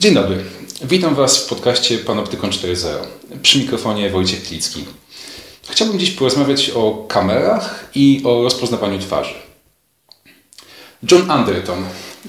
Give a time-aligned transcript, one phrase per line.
[0.00, 0.44] Dzień dobry.
[0.84, 2.86] Witam Was w podcaście Panoptykon 4.0.
[3.42, 4.84] Przy mikrofonie Wojciech Klicki.
[5.70, 9.34] Chciałbym dziś porozmawiać o kamerach i o rozpoznawaniu twarzy.
[11.10, 11.84] John Anderton,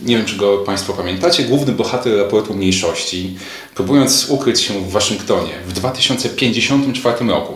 [0.06, 3.38] nie wiem czy go Państwo pamiętacie, główny bohater raportu mniejszości,
[3.76, 7.54] próbując ukryć się w Waszyngtonie w 2054 roku,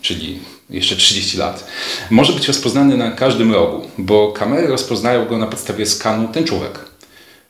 [0.00, 0.38] czyli
[0.70, 1.66] jeszcze 30 lat,
[2.10, 6.91] może być rozpoznany na każdym rogu, bo kamery rozpoznają go na podstawie skanu tęczówek.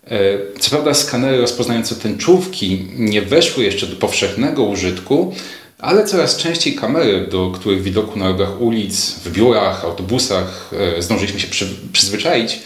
[0.06, 5.34] E, co prawda skanery rozpoznające tęczówki nie weszły jeszcze do powszechnego użytku,
[5.78, 11.40] ale coraz częściej kamery, do których widoku na rogach ulic, w biurach, autobusach e, zdążyliśmy
[11.40, 12.60] się przy, przyzwyczaić,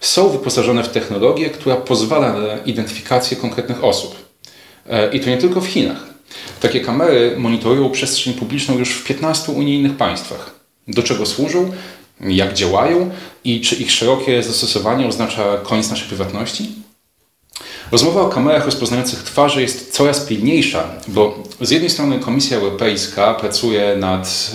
[0.00, 4.16] są wyposażone w technologię, która pozwala na identyfikację konkretnych osób.
[4.88, 6.06] E, I to nie tylko w Chinach.
[6.60, 10.50] Takie kamery monitorują przestrzeń publiczną już w 15 unijnych państwach.
[10.88, 11.72] Do czego służą,
[12.20, 13.10] jak działają
[13.44, 16.68] i czy ich szerokie zastosowanie oznacza koniec naszej prywatności?
[17.92, 23.96] Rozmowa o kamerach rozpoznających twarze jest coraz pilniejsza, bo z jednej strony Komisja Europejska pracuje
[23.96, 24.52] nad,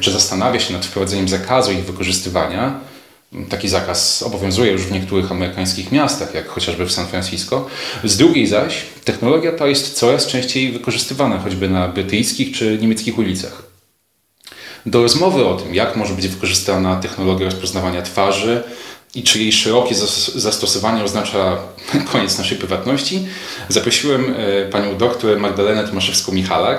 [0.00, 2.80] czy zastanawia się nad wprowadzeniem zakazu ich wykorzystywania.
[3.48, 7.66] Taki zakaz obowiązuje już w niektórych amerykańskich miastach, jak chociażby w San Francisco.
[8.04, 13.67] Z drugiej zaś technologia ta jest coraz częściej wykorzystywana, choćby na brytyjskich czy niemieckich ulicach.
[14.90, 18.62] Do rozmowy o tym, jak może być wykorzystana technologia rozpoznawania twarzy,
[19.14, 19.94] i czy jej szerokie
[20.34, 21.58] zastosowanie oznacza
[22.12, 23.26] koniec naszej prywatności,
[23.68, 26.78] zaprosiłem e, panią doktor Magdalenę Tomaszewską-Michalak.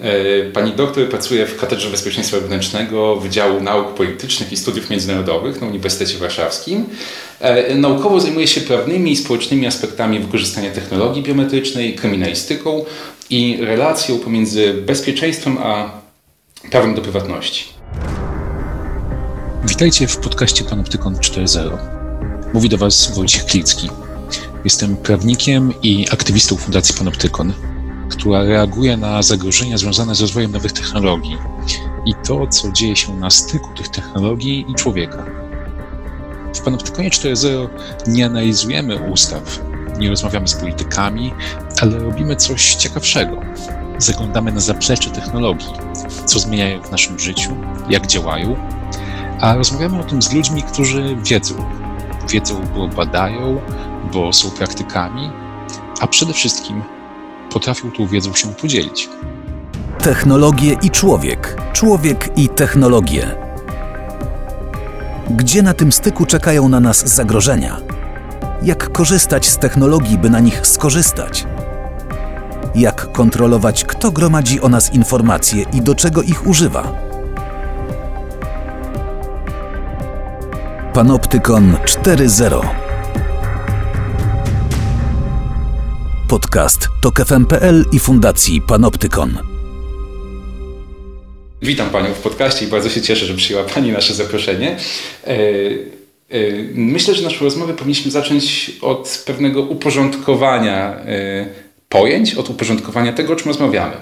[0.00, 5.66] E, pani doktor pracuje w Katedrze Bezpieczeństwa Wewnętrznego Wydziału Nauk Politycznych i Studiów Międzynarodowych na
[5.66, 6.86] Uniwersytecie Warszawskim.
[7.40, 12.84] E, naukowo zajmuje się prawnymi i społecznymi aspektami wykorzystania technologii biometrycznej, kryminalistyką
[13.30, 16.01] i relacją pomiędzy bezpieczeństwem a
[16.70, 17.64] prawem do prywatności.
[19.64, 21.78] Witajcie w podcaście Panoptykon 4.0.
[22.54, 23.90] Mówi do Was Wojciech Klicki.
[24.64, 27.52] Jestem prawnikiem i aktywistą Fundacji Panoptykon,
[28.10, 31.36] która reaguje na zagrożenia związane z rozwojem nowych technologii
[32.06, 35.26] i to, co dzieje się na styku tych technologii i człowieka.
[36.54, 37.68] W Panoptykonie 4.0
[38.06, 39.60] nie analizujemy ustaw,
[39.98, 41.34] nie rozmawiamy z politykami,
[41.80, 43.36] ale robimy coś ciekawszego.
[44.02, 45.72] Zaglądamy na zaplecze technologii,
[46.26, 47.56] co zmieniają w naszym życiu,
[47.88, 48.56] jak działają
[49.42, 51.54] a rozmawiamy o tym z ludźmi, którzy wiedzą.
[52.28, 53.60] Wiedzą, bo badają,
[54.12, 55.30] bo są praktykami,
[56.00, 56.82] a przede wszystkim
[57.52, 59.08] potrafią tą wiedzą się podzielić.
[59.98, 61.56] Technologie i człowiek.
[61.72, 63.36] Człowiek i technologie.
[65.30, 67.76] Gdzie na tym styku czekają na nas zagrożenia?
[68.62, 71.46] Jak korzystać z technologii, by na nich skorzystać?
[72.74, 76.92] Jak kontrolować, kto gromadzi o nas informacje i do czego ich używa?
[80.94, 82.68] Panoptykon 4.0
[86.28, 89.38] Podcast to KFM.pl i Fundacji Panoptykon.
[91.62, 94.76] Witam Panią w podcaście i bardzo się cieszę, że przyjęła Pani nasze zaproszenie.
[95.26, 95.38] E, e,
[96.74, 103.36] myślę, że naszą rozmowę powinniśmy zacząć od pewnego uporządkowania e, pojęć, od uporządkowania tego, o
[103.36, 103.94] czym rozmawiamy.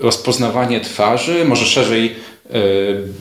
[0.00, 2.14] Rozpoznawanie twarzy, może szerzej
[2.50, 2.58] E,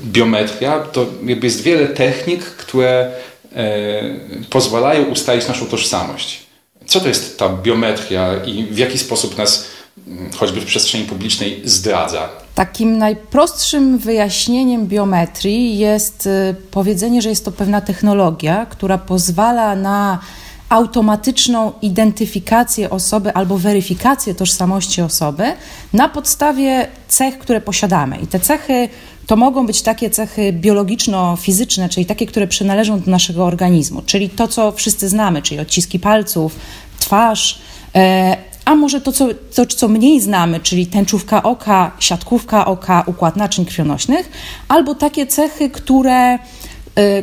[0.05, 3.11] biometria, to jakby jest wiele technik, które
[3.55, 4.01] e,
[4.49, 6.39] pozwalają ustalić naszą tożsamość.
[6.85, 9.65] Co to jest ta biometria i w jaki sposób nas
[10.07, 12.29] mm, choćby w przestrzeni publicznej zdradza?
[12.55, 20.19] Takim najprostszym wyjaśnieniem biometrii jest y, powiedzenie, że jest to pewna technologia, która pozwala na
[20.69, 25.43] automatyczną identyfikację osoby albo weryfikację tożsamości osoby
[25.93, 28.17] na podstawie cech, które posiadamy.
[28.17, 28.89] I te cechy
[29.27, 34.47] to mogą być takie cechy biologiczno-fizyczne, czyli takie, które przynależą do naszego organizmu, czyli to,
[34.47, 36.55] co wszyscy znamy, czyli odciski palców,
[36.99, 37.59] twarz,
[37.95, 43.35] e, a może to co, to, co mniej znamy, czyli tęczówka oka, siatkówka oka, układ
[43.35, 44.31] naczyń krwionośnych,
[44.67, 46.39] albo takie cechy, które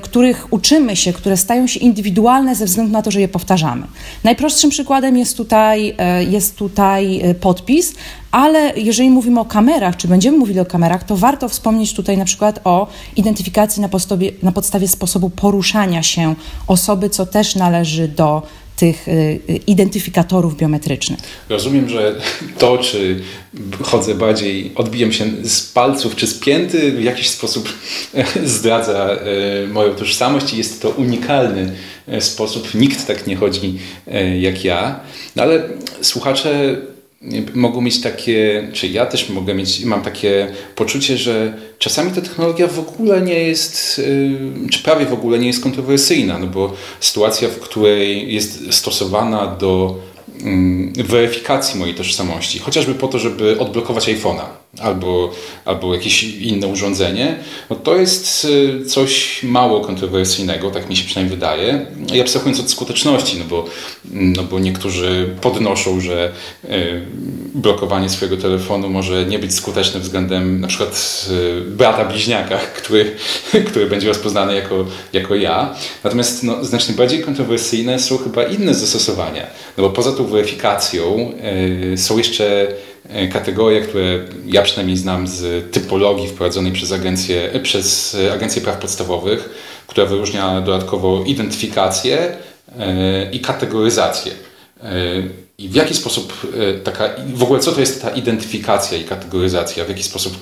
[0.02, 3.86] których uczymy się, które stają się indywidualne ze względu na to, że je powtarzamy.
[4.24, 7.94] Najprostszym przykładem jest tutaj, y, jest tutaj y, podpis,
[8.30, 12.24] ale jeżeli mówimy o kamerach, czy będziemy mówili o kamerach, to warto wspomnieć tutaj na
[12.24, 12.86] przykład o
[13.16, 16.34] identyfikacji na podstawie, na podstawie sposobu poruszania się
[16.66, 18.42] osoby, co też należy do
[18.76, 19.12] tych y,
[19.50, 21.20] y, identyfikatorów biometrycznych.
[21.48, 22.20] Rozumiem, że
[22.58, 23.20] to, czy
[23.82, 27.68] chodzę bardziej, odbijam się z palców czy z pięty, w jakiś sposób
[28.44, 29.16] zdradza
[29.64, 31.72] y, moją tożsamość i jest to unikalny
[32.20, 32.74] sposób.
[32.74, 33.78] Nikt tak nie chodzi
[34.40, 35.00] jak ja.
[35.36, 35.68] No ale
[36.00, 36.76] słuchacze
[37.54, 42.66] mogą mieć takie, czy ja też mogę mieć, mam takie poczucie, że czasami ta technologia
[42.66, 44.38] w ogóle nie jest, y,
[44.70, 49.96] czy prawie w ogóle nie jest kontrowersyjna, no bo sytuacja, w której jest stosowana do
[50.42, 54.44] mm, weryfikacji mojej tożsamości, chociażby po to, żeby odblokować iPhone'a
[54.80, 55.32] albo,
[55.64, 57.36] albo jakieś inne urządzenie,
[57.70, 61.86] no to jest y, coś mało kontrowersyjnego, tak mi się przynajmniej wydaje.
[62.14, 63.64] I abstrahując od skuteczności, no bo,
[64.10, 66.32] no bo niektórzy podnoszą, że
[66.64, 67.02] y,
[67.54, 73.16] blokowanie swojego telefonu może nie być skuteczne względem na przykład y, brata bliźniaka, który,
[73.66, 75.74] który będzie rozpoznany jako, jako ja.
[76.04, 79.46] Natomiast no, znacznie bardziej kontrowersyjne są chyba inne zastosowania.
[79.76, 81.32] No bo poza tą weryfikacją
[81.96, 82.68] są jeszcze
[83.32, 88.78] kategorie, które ja przynajmniej znam z typologii wprowadzonej przez Agencję, e, przez e, Agencję Praw
[88.78, 89.48] Podstawowych,
[89.86, 92.36] która wyróżnia dodatkowo identyfikację
[93.32, 94.32] i kategoryzację.
[95.58, 96.32] I w jaki sposób
[96.84, 100.36] taka, w ogóle co to jest ta identyfikacja i kategoryzacja, w jaki sposób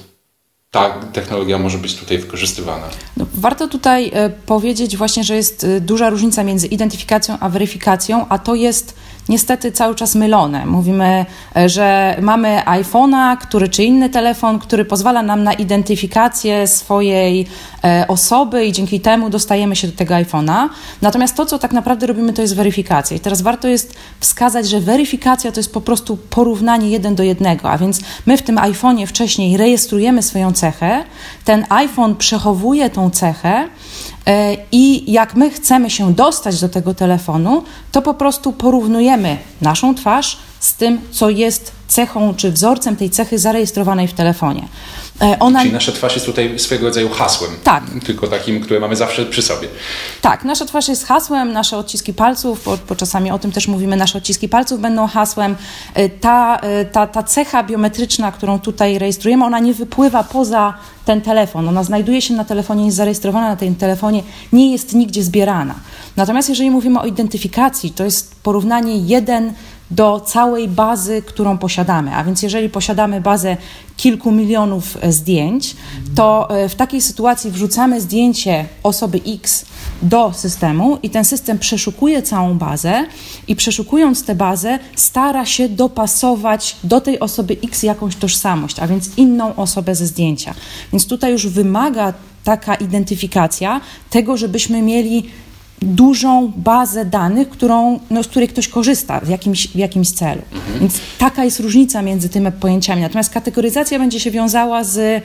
[0.71, 2.87] ta technologia może być tutaj wykorzystywana.
[3.17, 4.13] No, warto tutaj
[4.47, 8.95] powiedzieć właśnie, że jest duża różnica między identyfikacją a weryfikacją, a to jest
[9.29, 10.67] niestety cały czas mylone.
[10.67, 11.27] Mówimy,
[11.57, 17.47] e, że mamy iPhone'a, który czy inny telefon, który pozwala nam na identyfikację swojej
[17.85, 20.69] e, osoby i dzięki temu dostajemy się do tego iPhone'a.
[21.03, 23.17] Natomiast to, co tak naprawdę robimy, to jest weryfikacja.
[23.17, 27.71] I teraz warto jest wskazać, że weryfikacja to jest po prostu porównanie jeden do jednego,
[27.71, 31.05] a więc my w tym iPhone'ie wcześniej rejestrujemy swoją cechę,
[31.45, 33.69] ten iPhone przechowuje tą cechę,
[34.73, 40.39] I jak my chcemy się dostać do tego telefonu, to po prostu porównujemy naszą twarz
[40.61, 44.69] z tym, co jest cechą czy wzorcem tej cechy zarejestrowanej w telefonie.
[45.23, 45.61] E, ona...
[45.61, 47.51] Czyli nasza twarz jest tutaj swego rodzaju hasłem.
[47.65, 47.85] Tak.
[48.07, 49.69] Tylko takim, które mamy zawsze przy sobie.
[50.21, 53.97] Tak, nasza twarz jest hasłem, nasze odciski palców, bo, bo czasami o tym też mówimy,
[53.97, 55.57] nasze odciski palców będą hasłem.
[55.95, 61.21] E, ta, e, ta, ta cecha biometryczna, którą tutaj rejestrujemy, ona nie wypływa poza ten
[61.21, 61.69] telefon.
[61.69, 64.23] Ona znajduje się na telefonie, jest zarejestrowana na tym telefonie,
[64.53, 65.75] nie jest nigdzie zbierana.
[66.17, 69.53] Natomiast jeżeli mówimy o identyfikacji, to jest porównanie jeden
[69.91, 72.15] do całej bazy, którą posiadamy.
[72.15, 73.57] A więc jeżeli posiadamy bazę
[73.97, 75.77] kilku milionów e, zdjęć,
[76.15, 79.65] to e, w takiej sytuacji wrzucamy zdjęcie osoby X
[80.03, 83.07] do systemu i ten system przeszukuje całą bazę
[83.49, 89.11] i przeszukując tę bazę stara się dopasować do tej osoby X jakąś tożsamość, a więc
[89.17, 90.55] inną osobę ze zdjęcia.
[90.93, 92.13] Więc tutaj już wymaga
[92.45, 95.31] taka identyfikacja tego, żebyśmy mieli
[95.83, 100.43] dużą bazę danych, którą, no, z której ktoś korzysta w jakimś, w jakimś celu.
[100.53, 100.81] Mhm.
[100.81, 103.03] Więc taka jest różnica między tymi pojęciami.
[103.03, 105.25] Natomiast kategoryzacja będzie się wiązała z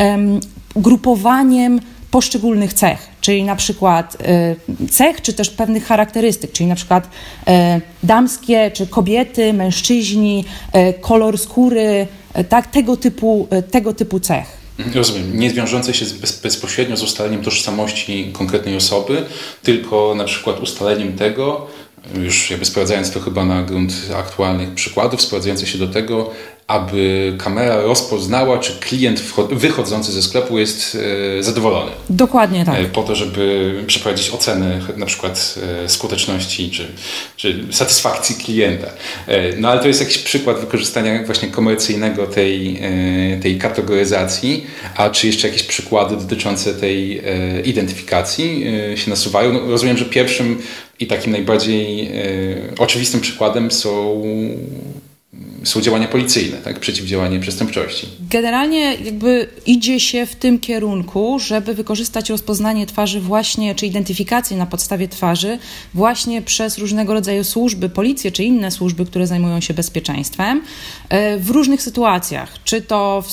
[0.00, 0.40] um,
[0.76, 1.80] grupowaniem
[2.10, 4.16] poszczególnych cech, czyli na przykład
[4.84, 7.50] y, cech, czy też pewnych charakterystyk, czyli na przykład y,
[8.02, 10.44] damskie, czy kobiety, mężczyźni,
[10.76, 12.06] y, kolor skóry,
[12.48, 14.65] tak, tego typu, tego typu cech.
[14.94, 15.38] Rozumiem.
[15.38, 19.26] Nie wiążące się bez, bezpośrednio z ustaleniem tożsamości konkretnej osoby,
[19.62, 21.66] tylko na przykład ustaleniem tego,
[22.14, 26.30] już jakby sprowadzając to chyba na grunt aktualnych przykładów, sprowadzające się do tego,
[26.66, 30.98] aby kamera rozpoznała, czy klient wychodzący ze sklepu jest
[31.38, 31.90] e, zadowolony.
[32.10, 32.80] Dokładnie tak.
[32.80, 35.54] E, po to, żeby przeprowadzić ocenę na przykład
[35.84, 36.88] e, skuteczności czy,
[37.36, 38.86] czy satysfakcji klienta.
[39.58, 42.82] No ale to jest jakiś przykład wykorzystania właśnie komercyjnego tej,
[43.42, 44.66] tej kategoryzacji,
[44.96, 47.22] a czy jeszcze jakieś przykłady dotyczące tej
[47.64, 48.64] identyfikacji
[48.96, 49.52] się nasuwają?
[49.52, 50.62] No, rozumiem, że pierwszym
[51.00, 52.12] i takim najbardziej
[52.78, 54.22] oczywistym przykładem są
[55.66, 56.80] są działania policyjne, tak?
[56.80, 58.06] przeciwdziałanie przestępczości.
[58.30, 64.66] Generalnie jakby idzie się w tym kierunku, żeby wykorzystać rozpoznanie twarzy właśnie, czy identyfikację na
[64.66, 65.58] podstawie twarzy
[65.94, 70.62] właśnie przez różnego rodzaju służby, policję czy inne służby, które zajmują się bezpieczeństwem
[71.08, 73.30] e, w różnych sytuacjach, czy to w,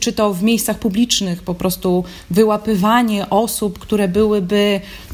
[0.00, 4.80] czy to w miejscach publicznych, po prostu wyłapywanie osób, które byłyby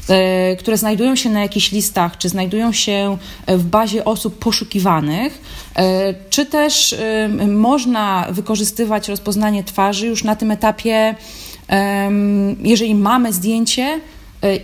[0.59, 5.41] które znajdują się na jakichś listach, czy znajdują się w bazie osób poszukiwanych,
[5.75, 11.15] e, czy też e, można wykorzystywać rozpoznanie twarzy już na tym etapie,
[12.63, 13.99] jeżeli mamy zdjęcie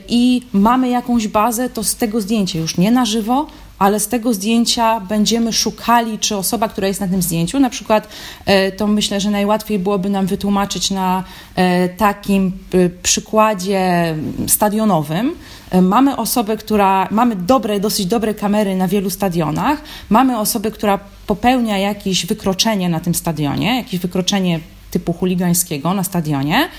[0.10, 3.48] i mamy jakąś bazę, to z tego zdjęcia już nie na żywo,
[3.79, 8.07] ale z tego zdjęcia będziemy szukali, czy osoba, która jest na tym zdjęciu, na przykład
[8.46, 11.24] e, to myślę, że najłatwiej byłoby nam wytłumaczyć na
[11.55, 14.15] e, takim e, przykładzie
[14.48, 15.36] stadionowym.
[15.81, 21.77] Mamy osobę, która, mamy dobre, dosyć dobre kamery na wielu stadionach, mamy osobę, która popełnia
[21.77, 24.60] jakieś wykroczenie na tym stadionie, jakieś wykroczenie
[24.91, 26.69] typu chuligańskiego na stadionie.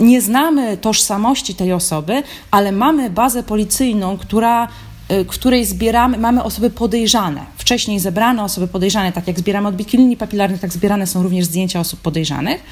[0.00, 4.68] Nie znamy tożsamości tej osoby, ale mamy bazę policyjną, która
[5.10, 10.16] Y, której zbieramy, mamy osoby podejrzane, wcześniej zebrane osoby podejrzane, tak jak zbieramy odbitki linii
[10.16, 12.62] papilarnych, tak zbierane są również zdjęcia osób podejrzanych.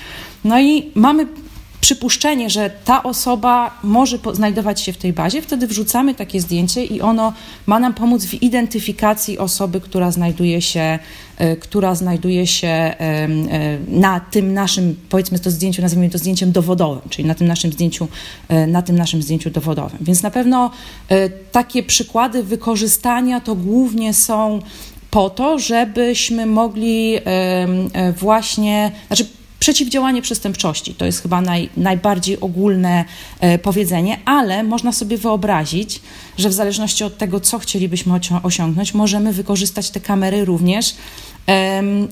[0.44, 1.26] No i mamy
[1.80, 7.00] przypuszczenie, że ta osoba może znajdować się w tej bazie, wtedy wrzucamy takie zdjęcie i
[7.00, 7.32] ono
[7.66, 10.98] ma nam pomóc w identyfikacji osoby, która znajduje się,
[11.38, 13.28] e, która znajduje się e,
[13.88, 18.08] na tym naszym, powiedzmy to zdjęciu, nazwijmy to zdjęciem dowodowym, czyli na tym naszym zdjęciu,
[18.48, 19.98] e, na tym naszym zdjęciu dowodowym.
[20.00, 20.70] Więc na pewno
[21.52, 24.60] takie przykłady wykorzystania to głównie są
[25.10, 27.18] po to, żebyśmy mogli
[28.16, 29.26] właśnie, znaczy
[29.60, 30.94] przeciwdziałanie przestępczości.
[30.94, 33.04] To jest chyba naj, najbardziej ogólne
[33.40, 36.00] e, powiedzenie, ale można sobie wyobrazić,
[36.38, 40.94] że w zależności od tego, co chcielibyśmy osiągnąć, możemy wykorzystać te kamery również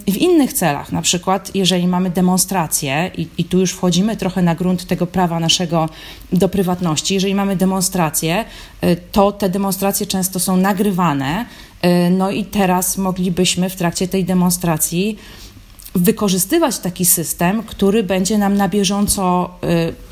[0.08, 4.54] w innych celach, na przykład jeżeli mamy demonstrację, i, i, tu już wchodzimy trochę na
[4.54, 5.88] grunt tego prawa naszego
[6.32, 8.44] do prywatności, jeżeli mamy demonstrację,
[8.80, 11.46] e, to te demonstracje często są nagrywane,
[11.82, 15.18] e, no i teraz moglibyśmy w trakcie tej demonstracji
[15.94, 20.08] wykorzystywać taki system, który będzie nam na bieżąco y,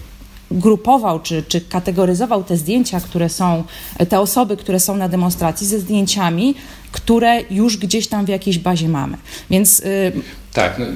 [0.50, 3.64] grupował czy, czy kategoryzował te zdjęcia, które są,
[4.08, 6.54] te osoby, które są na demonstracji ze zdjęciami,
[6.92, 9.16] które już gdzieś tam w jakiejś bazie mamy.
[9.50, 9.80] Więc.
[9.80, 10.12] Y,
[10.52, 10.78] tak.
[10.78, 10.86] No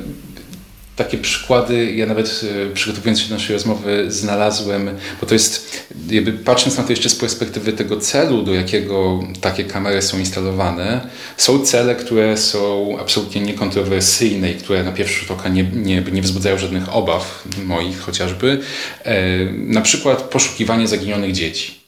[1.04, 2.40] takie przykłady, ja nawet
[2.70, 4.90] e, przygotowując się do naszej rozmowy znalazłem,
[5.20, 9.64] bo to jest, jakby patrząc na to jeszcze z perspektywy tego celu, do jakiego takie
[9.64, 11.00] kamery są instalowane,
[11.36, 16.22] są cele, które są absolutnie niekontrowersyjne i które na pierwszy rzut oka nie, nie, nie
[16.22, 18.60] wzbudzają żadnych obaw moich chociażby.
[19.04, 21.79] E, na przykład poszukiwanie zaginionych dzieci.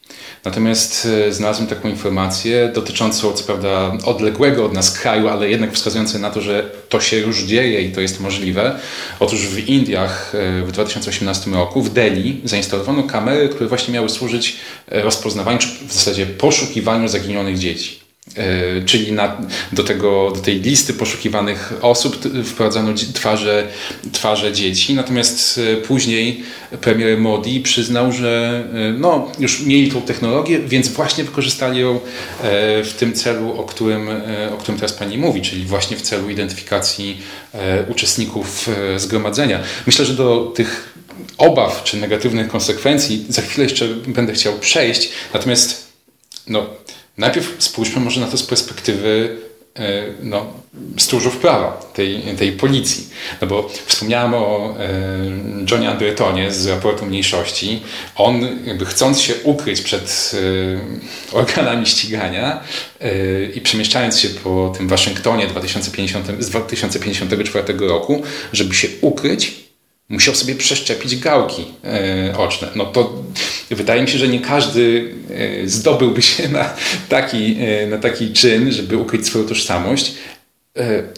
[0.44, 6.18] Natomiast e, znalazłem taką informację dotyczącą, co prawda, odległego od nas kraju, ale jednak wskazującą
[6.18, 8.78] na to, że to się już dzieje i to jest możliwe.
[9.20, 14.56] Otóż w Indiach e, w 2018 roku w Delhi zainstalowano kamery, które właśnie miały służyć
[14.88, 18.01] e, rozpoznawaniu, czy w zasadzie poszukiwaniu zaginionych dzieci.
[18.36, 19.36] E, czyli na,
[19.72, 23.68] do, tego, do tej listy poszukiwanych osób wprowadzano twarze,
[24.12, 24.94] twarze dzieci.
[24.94, 26.42] Natomiast e, później
[26.80, 32.00] premier Modi przyznał, że e, no, już mieli tą technologię, więc właśnie wykorzystali ją
[32.84, 34.08] w tym celu, o którym,
[34.54, 37.20] o którym teraz Pani mówi, czyli właśnie w celu identyfikacji
[37.88, 39.60] uczestników zgromadzenia.
[39.86, 40.94] Myślę, że do tych
[41.38, 45.08] obaw czy negatywnych konsekwencji za chwilę jeszcze będę chciał przejść.
[45.34, 45.92] Natomiast
[46.46, 46.66] no,
[47.18, 49.36] Najpierw spójrzmy może na to z perspektywy
[49.76, 50.46] e, no,
[50.98, 53.08] stróżów prawa, tej, tej policji.
[53.40, 54.88] No bo wspomniałem o e,
[55.70, 57.82] Johnie Andertonie z raportu mniejszości.
[58.16, 60.32] On jakby chcąc się ukryć przed
[61.32, 62.60] e, organami ścigania
[63.54, 69.62] i przemieszczając się po tym Waszyngtonie 2050, z 2054 roku, żeby się ukryć,
[70.12, 72.68] musiał sobie przeszczepić gałki e, oczne.
[72.74, 73.22] No to
[73.70, 76.74] wydaje mi się, że nie każdy e, zdobyłby się na
[77.08, 80.14] taki, e, na taki czyn, żeby ukryć swoją tożsamość,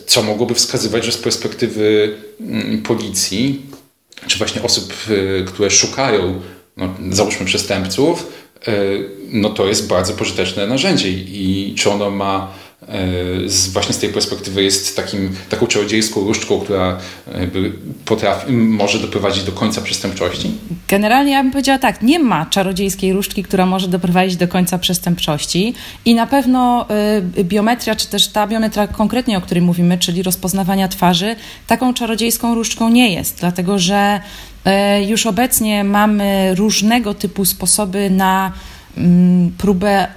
[0.06, 3.62] co mogłoby wskazywać, że z perspektywy mm, policji,
[4.26, 4.94] czy właśnie osób,
[5.46, 6.40] które szukają,
[6.76, 8.26] no, załóżmy przestępców,
[9.28, 12.54] no to jest bardzo pożyteczne narzędzie i czy ono ma
[13.46, 16.98] z, właśnie z tej perspektywy jest takim, taką czarodziejską różdżką, która
[18.04, 20.50] potrafi, może doprowadzić do końca przestępczości?
[20.88, 25.74] Generalnie ja bym powiedziała tak, nie ma czarodziejskiej różdżki, która może doprowadzić do końca przestępczości
[26.04, 26.86] i na pewno
[27.38, 31.36] y, biometria, czy też ta biometria konkretnie, o której mówimy, czyli rozpoznawania twarzy,
[31.66, 34.20] taką czarodziejską różdżką nie jest, dlatego że
[35.00, 38.52] y, już obecnie mamy różnego typu sposoby na
[38.96, 40.08] mm, próbę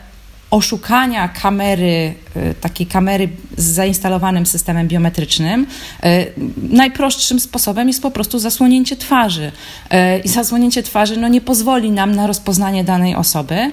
[0.52, 5.68] oszukania kamery, y, takiej kamery z zainstalowanym systemem biometrycznym,
[6.06, 9.52] y, najprostszym sposobem jest po prostu zasłonięcie twarzy.
[9.94, 13.72] Y, I zasłonięcie twarzy no, nie pozwoli nam na rozpoznanie danej osoby.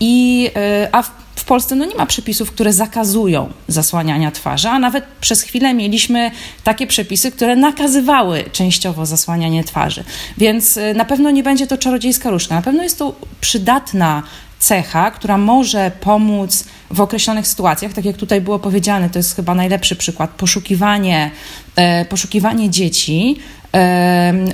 [0.00, 0.50] I,
[0.92, 5.42] a w, w Polsce no, nie ma przepisów, które zakazują zasłaniania twarzy, a nawet przez
[5.42, 6.30] chwilę mieliśmy
[6.64, 10.04] takie przepisy, które nakazywały częściowo zasłanianie twarzy.
[10.38, 12.54] Więc na pewno nie będzie to czarodziejska różdżka.
[12.54, 14.22] Na pewno jest to przydatna
[14.64, 19.54] cecha, która może pomóc w określonych sytuacjach, tak jak tutaj było powiedziane, to jest chyba
[19.54, 21.30] najlepszy przykład, poszukiwanie,
[21.76, 23.38] e, poszukiwanie dzieci,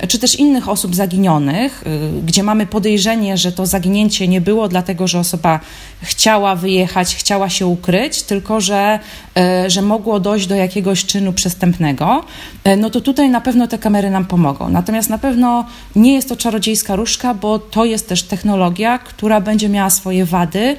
[0.07, 5.07] czy też innych osób zaginionych, y, gdzie mamy podejrzenie, że to zaginięcie nie było dlatego,
[5.07, 5.59] że osoba
[6.01, 8.99] chciała wyjechać, chciała się ukryć, tylko że,
[9.37, 12.23] e, że mogło dojść do jakiegoś czynu przestępnego,
[12.63, 14.69] e, no to tutaj na pewno te kamery nam pomogą.
[14.69, 19.69] Natomiast na pewno nie jest to czarodziejska różdżka, bo to jest też technologia, która będzie
[19.69, 20.75] miała swoje wady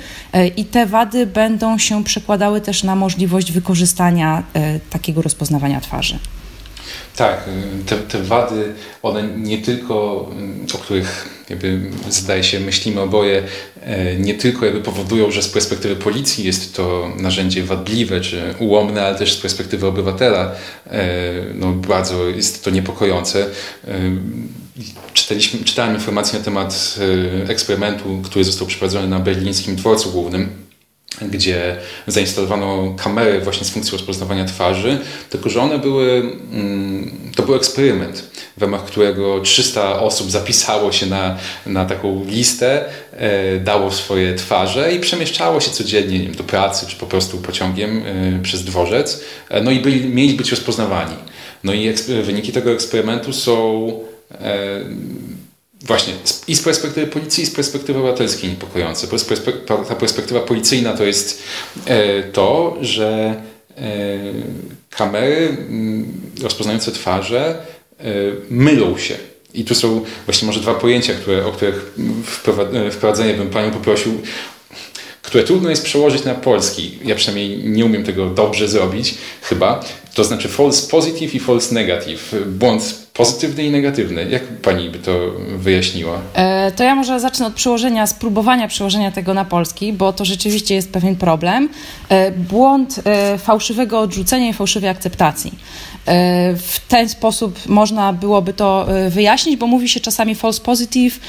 [0.56, 4.42] i te wady będą się przekładały też na możliwość wykorzystania
[4.90, 6.18] takiego rozpoznawania twarzy.
[7.16, 7.44] Tak,
[7.86, 9.94] te, te wady, one nie tylko,
[10.74, 13.42] o których jakby zdaje się myślimy oboje,
[13.82, 19.06] e, nie tylko jakby powodują, że z perspektywy policji jest to narzędzie wadliwe czy ułomne,
[19.06, 20.52] ale też z perspektywy obywatela
[21.54, 23.46] no, bardzo jest to niepokojące.
[25.14, 26.98] Czytaliśmy, czytałem informacje na temat
[27.48, 30.61] eksperymentu, który został przeprowadzony na berlińskim dworcu głównym
[31.20, 31.76] gdzie
[32.06, 34.98] zainstalowano kamery właśnie z funkcją rozpoznawania twarzy,
[35.30, 38.24] tylko że one były, mm, to był eksperyment,
[38.56, 44.94] w ramach którego 300 osób zapisało się na, na taką listę, e, dało swoje twarze
[44.94, 49.62] i przemieszczało się codziennie wiem, do pracy, czy po prostu pociągiem e, przez dworzec, e,
[49.62, 51.16] no i byli, mieli być rozpoznawani.
[51.64, 51.92] No i
[52.22, 53.92] wyniki tego eksperymentu są
[55.82, 56.14] Właśnie,
[56.48, 59.06] i z perspektywy policji, i z perspektywy obywatelskiej niepokojące.
[59.66, 61.42] Ta perspektywa policyjna to jest
[61.86, 63.42] e, to, że
[63.76, 63.82] e,
[64.90, 66.12] kamery mm,
[66.42, 67.66] rozpoznające twarze
[67.98, 68.04] e,
[68.50, 69.14] mylą się.
[69.54, 71.94] I tu są właśnie może dwa pojęcia, które, o których
[72.90, 74.22] wprowadzenie bym Panią poprosił,
[75.22, 76.98] które trudno jest przełożyć na polski.
[77.04, 79.84] Ja przynajmniej nie umiem tego dobrze zrobić, chyba.
[80.14, 82.34] To znaczy false positive i false negative.
[82.46, 84.30] Błąd pozytywny i negatywny.
[84.30, 85.12] Jak pani by to
[85.56, 86.20] wyjaśniła?
[86.34, 90.74] E, to ja może zacznę od przełożenia, spróbowania przełożenia tego na polski, bo to rzeczywiście
[90.74, 91.68] jest pewien problem.
[92.08, 95.52] E, błąd e, fałszywego odrzucenia i fałszywej akceptacji.
[96.56, 101.20] W ten sposób można byłoby to wyjaśnić, bo mówi się czasami false positive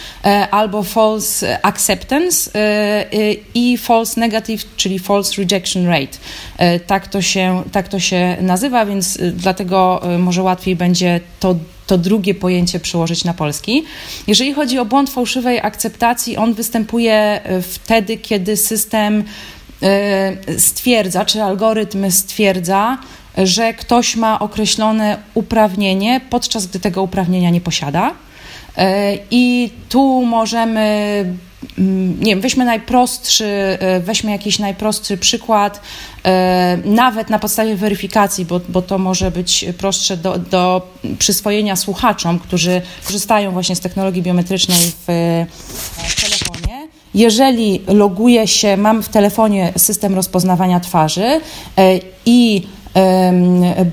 [0.52, 2.52] albo false acceptance
[3.54, 6.18] i false negative, czyli false rejection rate.
[6.88, 11.56] Tak to się, tak to się nazywa, więc dlatego może łatwiej będzie to
[11.88, 13.84] to drugie pojęcie przełożyć na polski.
[14.28, 19.24] Jeżeli chodzi o błąd fałszywej akceptacji, on występuje wtedy, kiedy system
[20.58, 22.98] stwierdza, czy algorytm stwierdza,
[23.38, 28.14] że ktoś ma określone uprawnienie, podczas gdy tego uprawnienia nie posiada.
[28.78, 31.26] E, I tu możemy,
[32.20, 35.82] nie wiem, weźmy najprostszy, e, weźmy jakiś najprostszy przykład,
[36.26, 40.88] e, nawet na podstawie weryfikacji, bo, bo to może być prostsze do, do
[41.20, 45.06] przyswojenia słuchaczom, którzy korzystają właśnie z technologii biometrycznej w,
[45.98, 46.88] w telefonie.
[47.14, 51.42] Jeżeli loguje się, mam w telefonie system rozpoznawania twarzy
[52.26, 52.68] i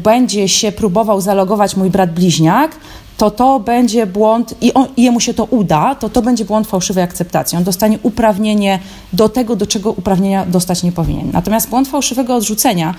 [0.03, 2.77] będzie się próbował zalogować mój brat bliźniak,
[3.21, 6.67] to to będzie błąd i, on, i jemu się to uda, to to będzie błąd
[6.67, 7.59] fałszywej akceptacji.
[7.59, 8.79] On dostanie uprawnienie
[9.13, 11.31] do tego, do czego uprawnienia dostać nie powinien.
[11.33, 12.95] Natomiast błąd fałszywego odrzucenia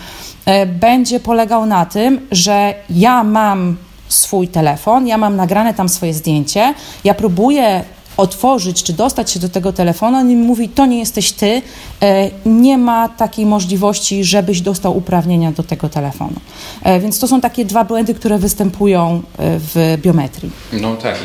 [0.46, 6.14] e, będzie polegał na tym, że ja mam swój telefon, ja mam nagrane tam swoje
[6.14, 7.84] zdjęcie, ja próbuję
[8.18, 11.62] otworzyć czy dostać się do tego telefonu, on mi mówi, to nie jesteś ty,
[12.02, 16.36] e, nie ma takiej możliwości, żebyś dostał uprawnienia do tego telefonu.
[16.84, 20.52] E, więc to są takie dwa błędy, które występują e, w biometrii.
[20.74, 21.16] No tak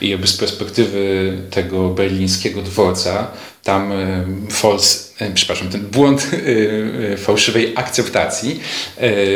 [0.00, 3.26] i jakby z perspektywy tego berlińskiego dworca,
[3.62, 3.92] tam
[4.50, 4.98] false,
[5.34, 6.30] przepraszam, ten błąd
[7.16, 8.60] fałszywej akceptacji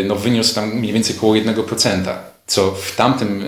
[0.04, 2.02] no, wyniósł tam mniej więcej około 1%,
[2.46, 3.44] co w tamtym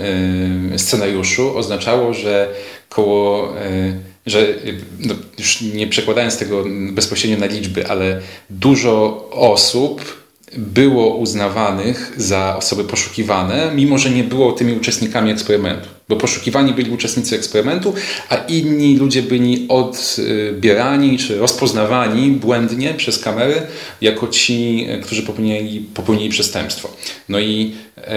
[0.77, 2.55] scenariuszu oznaczało, że
[2.91, 3.93] koło, e,
[4.27, 4.47] że
[4.99, 10.21] no już nie przekładając tego bezpośrednio na liczby, ale dużo osób
[10.57, 15.89] było uznawanych za osoby poszukiwane, mimo że nie było tymi uczestnikami eksperymentu.
[16.09, 17.95] Bo poszukiwani byli uczestnicy eksperymentu,
[18.29, 23.63] a inni ludzie byli odbierani czy rozpoznawani błędnie przez kamery
[24.01, 26.91] jako ci, którzy popełnili, popełnili przestępstwo.
[27.29, 28.13] No i e,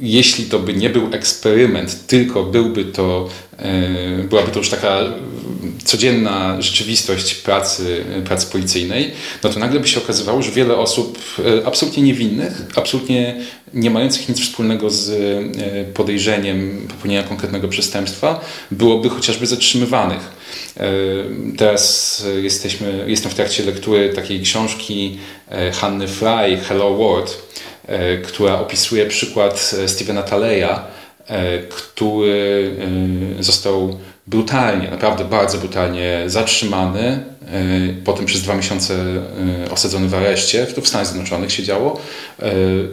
[0.00, 3.28] jeśli to by nie był eksperyment, tylko byłby to,
[3.58, 5.00] e, byłaby to już taka
[5.84, 9.12] codzienna rzeczywistość pracy, pracy policyjnej,
[9.44, 13.36] no to nagle by się okazywało, że wiele osób e, absolutnie niewinnych, absolutnie
[13.74, 20.36] nie mających nic wspólnego z e, podejrzeniem popełnienia konkretnego przestępstwa, byłoby chociażby zatrzymywanych.
[21.58, 25.18] Teraz jesteśmy, jestem w trakcie lektury takiej książki
[25.72, 27.75] Hanny Fry, Hello World, E,
[28.24, 30.80] która opisuje przykład e, Stevena Taleya,
[31.26, 32.76] e, który
[33.40, 37.24] został brutalnie, naprawdę bardzo brutalnie zatrzymany,
[38.04, 38.94] potem przez dwa miesiące
[39.70, 42.00] osadzony w areszcie, to w Stanach Zjednoczonych się działo,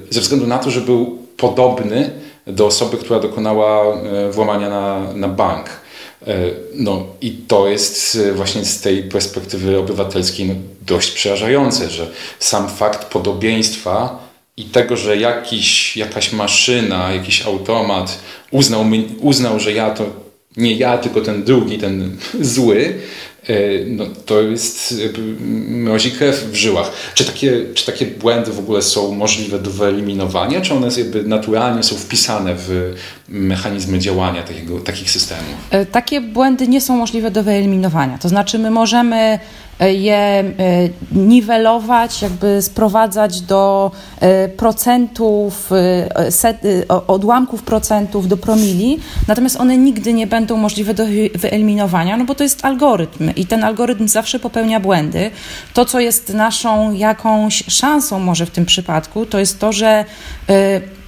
[0.10, 2.12] ze względu na to, że był podobny
[2.48, 3.98] do osoby, która dokonała
[4.32, 5.70] włamania na, na bank.
[6.74, 12.08] No i to jest właśnie z tej perspektywy obywatelskiej no, dość przerażające, że
[12.40, 14.24] sam fakt podobieństwa
[14.58, 18.20] i tego, że jakiś, jakaś maszyna, jakiś automat
[18.52, 18.86] uznał,
[19.20, 20.06] uznał, że ja to
[20.58, 22.18] nie ja, tylko ten drugi, ten
[22.56, 22.94] zły,
[23.48, 23.56] e,
[23.88, 24.96] no to jest
[25.68, 26.92] mrozi krew w żyłach.
[27.14, 31.84] Czy takie, czy takie błędy w ogóle są możliwe do wyeliminowania, czy one jakby naturalnie
[31.84, 32.96] są wpisane w
[33.30, 35.56] mechanizmy działania takiego, takich systemów?
[35.70, 38.18] E, takie błędy nie są możliwe do wyeliminowania.
[38.18, 39.40] To znaczy my możemy
[39.80, 40.44] je
[41.12, 43.92] niwelować, jakby sprowadzać do
[44.58, 45.72] procentów,
[46.30, 46.62] set,
[47.08, 51.04] odłamków procentów, do promili, natomiast one nigdy nie będą możliwe do
[51.36, 55.32] wyeliminowania, no bo to jest algorytm i ten algorytm zawsze popełnia błędy.
[55.74, 60.06] To, co jest naszą jakąś szansą może w tym przypadku, to jest to, że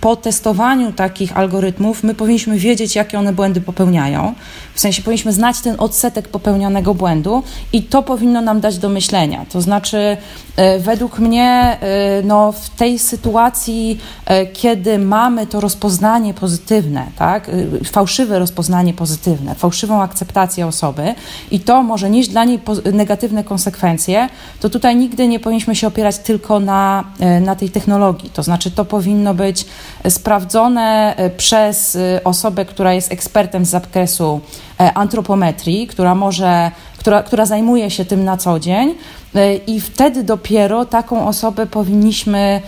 [0.06, 4.34] po testowaniu takich algorytmów my powinniśmy wiedzieć, jakie one błędy popełniają.
[4.74, 9.46] W sensie powinniśmy znać ten odsetek popełnianego błędu i to powinno nam dać do myślenia.
[9.50, 10.18] To znaczy,
[10.56, 17.52] e, według mnie, e, no, w tej sytuacji, e, kiedy mamy to rozpoznanie pozytywne, tak,
[17.92, 21.16] fałszywe rozpoznanie pozytywne, fałszywą akceptację osoby
[21.52, 22.60] i to może nieść dla niej
[22.94, 27.04] negatywne konsekwencje, to tutaj nigdy nie powinniśmy się opierać tylko na,
[27.42, 28.30] na tej technologii.
[28.30, 29.66] To znaczy, to powinno być
[30.10, 34.42] sprawdzone przez osobę, która jest ekspertem z zakresu
[34.80, 38.96] E, antropometrii, która może, która, która zajmuje się tym na co dzień
[39.36, 42.62] e, i wtedy dopiero taką osobę powinniśmy,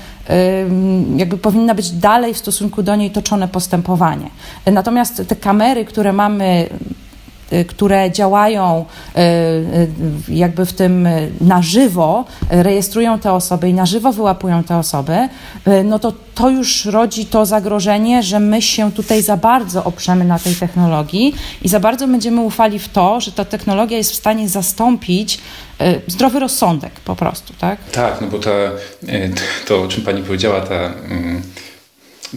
[1.16, 4.30] jakby powinna być dalej w stosunku do niej toczone postępowanie.
[4.66, 6.70] Natomiast te kamery, które mamy
[7.68, 8.86] które działają
[9.18, 9.90] y, y,
[10.30, 11.08] jakby w tym
[11.42, 15.30] na żywo, rejestrują te osoby i na żywo wyłapują te osoby,
[15.84, 20.40] no to to już rodzi to zagrożenie, że my się tutaj za bardzo oprzemy na
[20.40, 24.50] tej technologii i za bardzo będziemy ufali w to, że ta technologia jest w stanie
[24.50, 25.40] zastąpić
[26.08, 27.80] zdrowy rozsądek po prostu, tak?
[27.92, 28.40] Tak, no bo
[29.68, 31.42] to, o czym pani powiedziała, ta mm,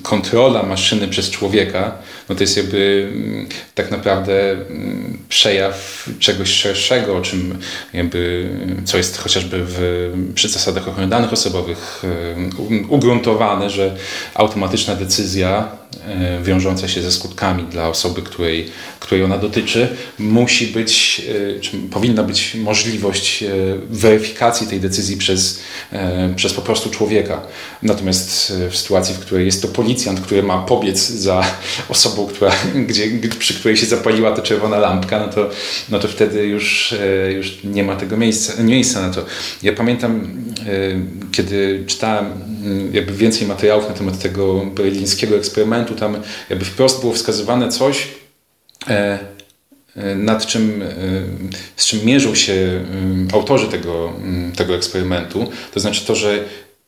[0.02, 1.92] kontrola maszyny przez człowieka,
[2.28, 7.58] no to jest jakby mm, tak naprawdę mm, przejaw czegoś szerszego, o czym
[7.92, 8.50] jakby,
[8.84, 12.02] co jest chociażby w, przy zasadach ochrony danych osobowych
[12.88, 13.96] ugruntowane, że
[14.34, 15.68] automatyczna decyzja
[16.42, 18.66] wiążąca się ze skutkami dla osoby, której,
[19.00, 21.22] której ona dotyczy, musi być,
[21.56, 23.48] e, czy powinna być możliwość e,
[23.90, 25.60] weryfikacji tej decyzji przez,
[26.36, 27.42] przez po prostu człowieka.
[27.82, 31.44] Natomiast w sytuacji, w której jest to policjant, który ma pobiec za
[31.88, 32.52] osobą, która,
[32.88, 35.50] gdzie, przy której się zapaliła ta czerwona lampka, no to,
[35.88, 39.24] no to wtedy już, e, już nie ma tego miejsca, miejsca na to.
[39.62, 40.30] Ja pamiętam,
[40.66, 42.50] e, kiedy czytałem
[42.92, 46.16] jakby więcej materiałów na temat tego berlińskiego eksperymentu, tam
[46.50, 48.08] jakby wprost było wskazywane coś,
[48.88, 49.18] e,
[50.16, 50.84] nad czym,
[51.76, 52.84] z czym mierzą się
[53.32, 54.12] autorzy tego,
[54.56, 55.50] tego eksperymentu.
[55.74, 56.44] To znaczy to, że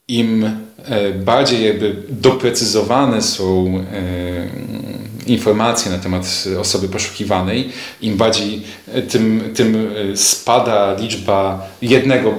[0.08, 0.56] im
[1.24, 3.84] bardziej jakby doprecyzowane są
[5.26, 7.68] informacje na temat osoby poszukiwanej,
[8.02, 8.62] im bardziej
[8.94, 12.34] e, tym, tym e, spada liczba jednego,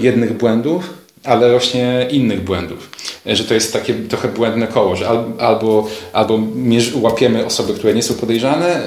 [0.00, 2.90] jednych błędów, ale rośnie innych błędów.
[3.26, 5.08] E, że to jest takie trochę błędne koło, że
[5.38, 6.48] albo, albo
[6.94, 8.82] łapiemy osoby, które nie są podejrzane,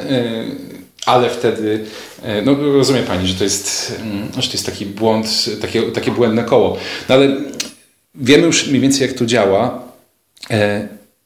[1.06, 1.86] ale wtedy,
[2.46, 6.44] no rozumie Pani, że to jest, mm, że to jest taki błąd, takie, takie błędne
[6.44, 6.78] koło.
[7.10, 7.38] No ale
[8.16, 9.86] wiemy już mniej więcej, jak to działa.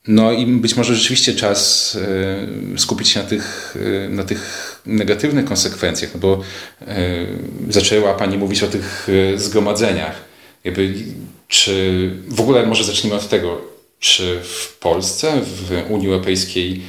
[0.07, 1.97] No i być może rzeczywiście czas
[2.75, 6.41] e, skupić się na tych, e, na tych negatywnych konsekwencjach, no bo
[6.81, 7.05] e,
[7.69, 10.15] zaczęła Pani mówić o tych zgromadzeniach.
[10.63, 10.93] Jakby,
[11.49, 13.57] czy w ogóle może zacznijmy od tego,
[13.99, 16.81] czy w Polsce, w Unii Europejskiej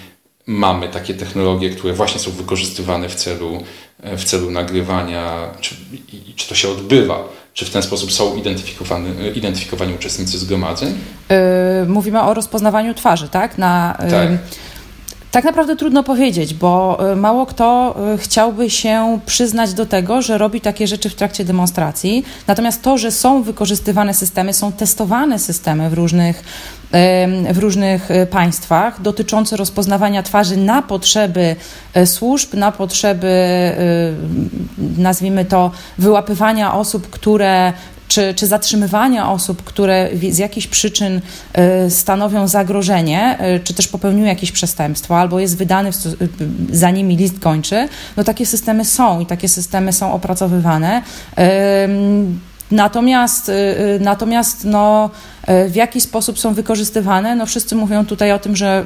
[0.47, 3.63] mamy takie technologie, które właśnie są wykorzystywane w celu,
[4.03, 5.75] w celu nagrywania, czy,
[6.37, 7.29] czy to się odbywa?
[7.55, 10.95] Czy w ten sposób są identyfikowani, identyfikowani uczestnicy zgromadzeń?
[11.29, 11.37] Yy,
[11.89, 13.59] mówimy o rozpoznawaniu twarzy, tak?
[13.59, 14.29] Na, yy, tak.
[15.31, 20.39] Tak naprawdę trudno powiedzieć, bo y, mało kto y, chciałby się przyznać do tego, że
[20.39, 22.25] robi takie rzeczy w trakcie demonstracji.
[22.47, 26.45] Natomiast to, że są wykorzystywane systemy, są testowane systemy w różnych,
[27.53, 31.57] w różnych y, państwach dotyczące rozpoznawania twarzy na potrzeby
[32.05, 33.31] służb, na potrzeby,
[34.99, 37.73] nazwijmy to, wyłapywania osób, które
[38.11, 41.21] czy, czy zatrzymywania osób, które z jakichś przyczyn
[41.87, 45.93] y, stanowią zagrożenie, y, czy też popełniły jakieś przestępstwo, albo jest wydany y,
[46.77, 51.03] za nimi list gończy, no takie systemy są i takie systemy są opracowywane.
[52.71, 53.51] Natomiast,
[54.01, 55.11] natomiast no,
[55.69, 57.37] w jaki sposób są wykorzystywane?
[57.37, 58.85] No wszyscy mówią tutaj o tym, że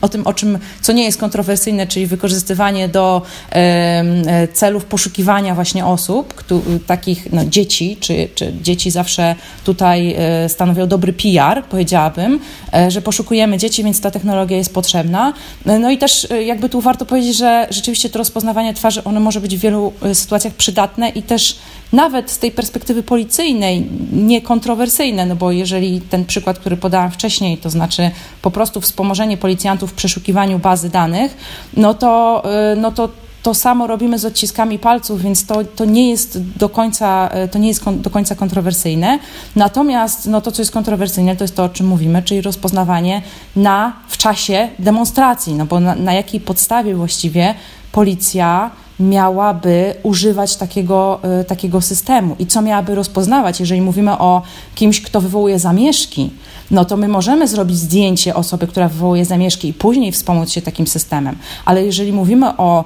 [0.00, 5.86] o tym, o czym, co nie jest kontrowersyjne, czyli wykorzystywanie do e, celów poszukiwania właśnie
[5.86, 6.44] osób,
[6.86, 12.40] takich no, dzieci, czy, czy dzieci zawsze tutaj e, stanowią dobry PR, powiedziałabym,
[12.88, 15.32] że poszukujemy dzieci, więc ta technologia jest potrzebna.
[15.66, 19.56] No i też jakby tu warto powiedzieć, że rzeczywiście to rozpoznawanie twarzy, ono może być
[19.56, 21.56] w wielu sytuacjach przydatne i też
[21.92, 27.70] nawet z tej perspektywy policyjnej niekontrowersyjne, no bo jeżeli ten przykład, który podałam wcześniej, to
[27.70, 28.10] znaczy
[28.42, 31.36] po prostu wspomożenie policjantów w przeszukiwaniu bazy danych,
[31.76, 33.08] no to, y, no to
[33.44, 37.68] to samo robimy z odciskami palców, więc to, to nie jest do końca, to nie
[37.68, 39.18] jest do końca kontrowersyjne.
[39.56, 43.22] Natomiast no, to, co jest kontrowersyjne, to jest to, o czym mówimy, czyli rozpoznawanie
[43.56, 47.54] na, w czasie demonstracji, no bo na, na jakiej podstawie właściwie
[47.92, 54.42] policja miałaby używać takiego, y, takiego systemu i co miałaby rozpoznawać, jeżeli mówimy o
[54.74, 56.30] kimś, kto wywołuje zamieszki,
[56.70, 60.86] no to my możemy zrobić zdjęcie osoby, która wywołuje zamieszki i później wspomóc się takim
[60.86, 62.84] systemem, ale jeżeli mówimy o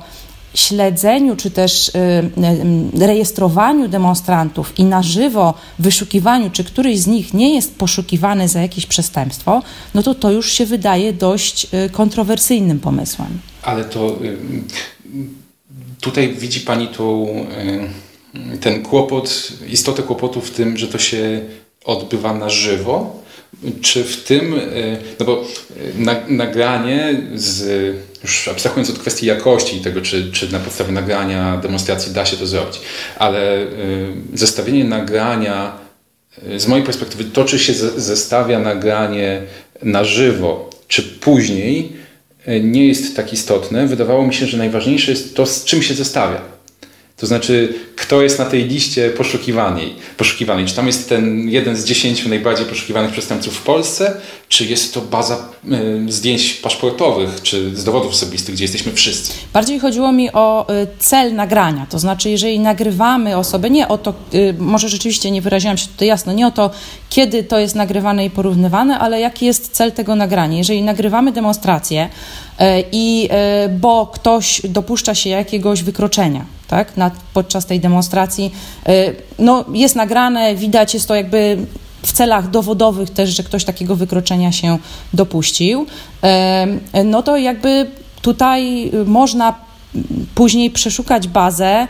[0.55, 1.93] śledzeniu czy też y,
[3.03, 8.61] y, rejestrowaniu demonstrantów i na żywo wyszukiwaniu, czy któryś z nich nie jest poszukiwany za
[8.61, 9.63] jakieś przestępstwo,
[9.95, 13.39] no to to już się wydaje dość kontrowersyjnym pomysłem.
[13.63, 14.17] Ale to
[16.01, 17.29] tutaj widzi Pani tu
[18.61, 21.41] ten kłopot, istotę kłopotu w tym, że to się
[21.85, 23.23] odbywa na żywo,
[23.83, 24.61] czy w tym, e,
[25.21, 25.45] no bo
[26.07, 31.57] e, nagranie z, już abstrahując od kwestii jakości i tego, czy, czy na podstawie nagrania
[31.57, 32.81] demonstracji da się to zrobić,
[33.19, 33.67] ale e,
[34.35, 35.89] zestawienie nagrania,
[36.57, 39.43] z mojej perspektywy, to czy się zestawia nagranie
[39.83, 41.93] na żywo, czy później,
[42.63, 43.87] nie jest tak istotne.
[43.87, 46.41] Wydawało mi się, że najważniejsze jest to, z czym się zestawia.
[47.17, 50.67] To znaczy, kto jest na tej liście poszukiwanej, poszukiwanej.
[50.67, 55.01] Czy tam jest ten jeden z dziesięciu najbardziej poszukiwanych przestępców w Polsce, czy jest to
[55.01, 55.37] baza
[56.09, 59.33] y, zdjęć paszportowych, czy z dowodów osobistych, gdzie jesteśmy wszyscy?
[59.53, 61.87] Bardziej chodziło mi o y, cel nagrania.
[61.91, 66.09] To znaczy, jeżeli nagrywamy osobę, nie o to, y, może rzeczywiście nie wyraziłam się tutaj
[66.09, 66.71] jasno, nie o to,
[67.11, 70.59] kiedy to jest nagrywane i porównywane, ale jaki jest cel tego nagrania.
[70.59, 72.09] Jeżeli nagrywamy demonstrację,
[72.93, 73.29] i
[73.81, 76.93] bo ktoś dopuszcza się jakiegoś wykroczenia, tak,
[77.35, 78.53] podczas tej demonstracji.
[79.39, 81.59] No, jest nagrane, widać, jest to jakby
[82.03, 84.79] w celach dowodowych też, że ktoś takiego wykroczenia się
[85.13, 85.87] dopuścił,
[86.95, 87.91] y, no to jakby
[88.23, 89.55] tutaj można
[90.35, 91.89] później przeszukać bazę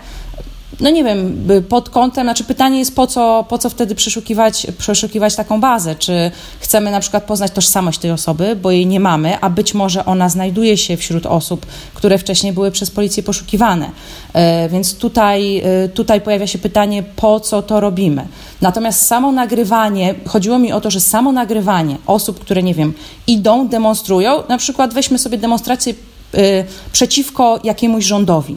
[0.80, 5.36] no nie wiem, pod kątem, znaczy pytanie jest po co, po co wtedy przeszukiwać, przeszukiwać
[5.36, 5.96] taką bazę?
[5.96, 10.04] Czy chcemy na przykład poznać tożsamość tej osoby, bo jej nie mamy, a być może
[10.04, 13.90] ona znajduje się wśród osób, które wcześniej były przez policję poszukiwane.
[14.32, 18.26] E, więc tutaj, e, tutaj pojawia się pytanie, po co to robimy?
[18.60, 22.94] Natomiast samo nagrywanie, chodziło mi o to, że samo nagrywanie osób, które nie wiem,
[23.26, 25.94] idą, demonstrują, na przykład weźmy sobie demonstrację
[26.34, 28.56] Y, przeciwko jakiemuś rządowi.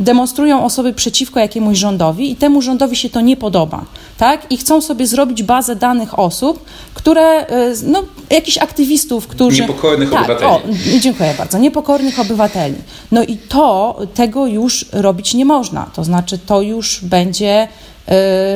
[0.00, 3.84] Demonstrują osoby przeciwko jakiemuś rządowi i temu rządowi się to nie podoba,
[4.18, 4.52] tak?
[4.52, 6.64] I chcą sobie zrobić bazę danych osób,
[6.94, 7.46] które, y,
[7.86, 9.60] no, jakichś aktywistów, którzy...
[9.60, 10.74] Niepokornych tak, obywateli.
[10.96, 11.58] O, dziękuję bardzo.
[11.58, 12.74] Niepokornych obywateli.
[13.12, 15.90] No i to, tego już robić nie można.
[15.94, 17.68] To znaczy, to już będzie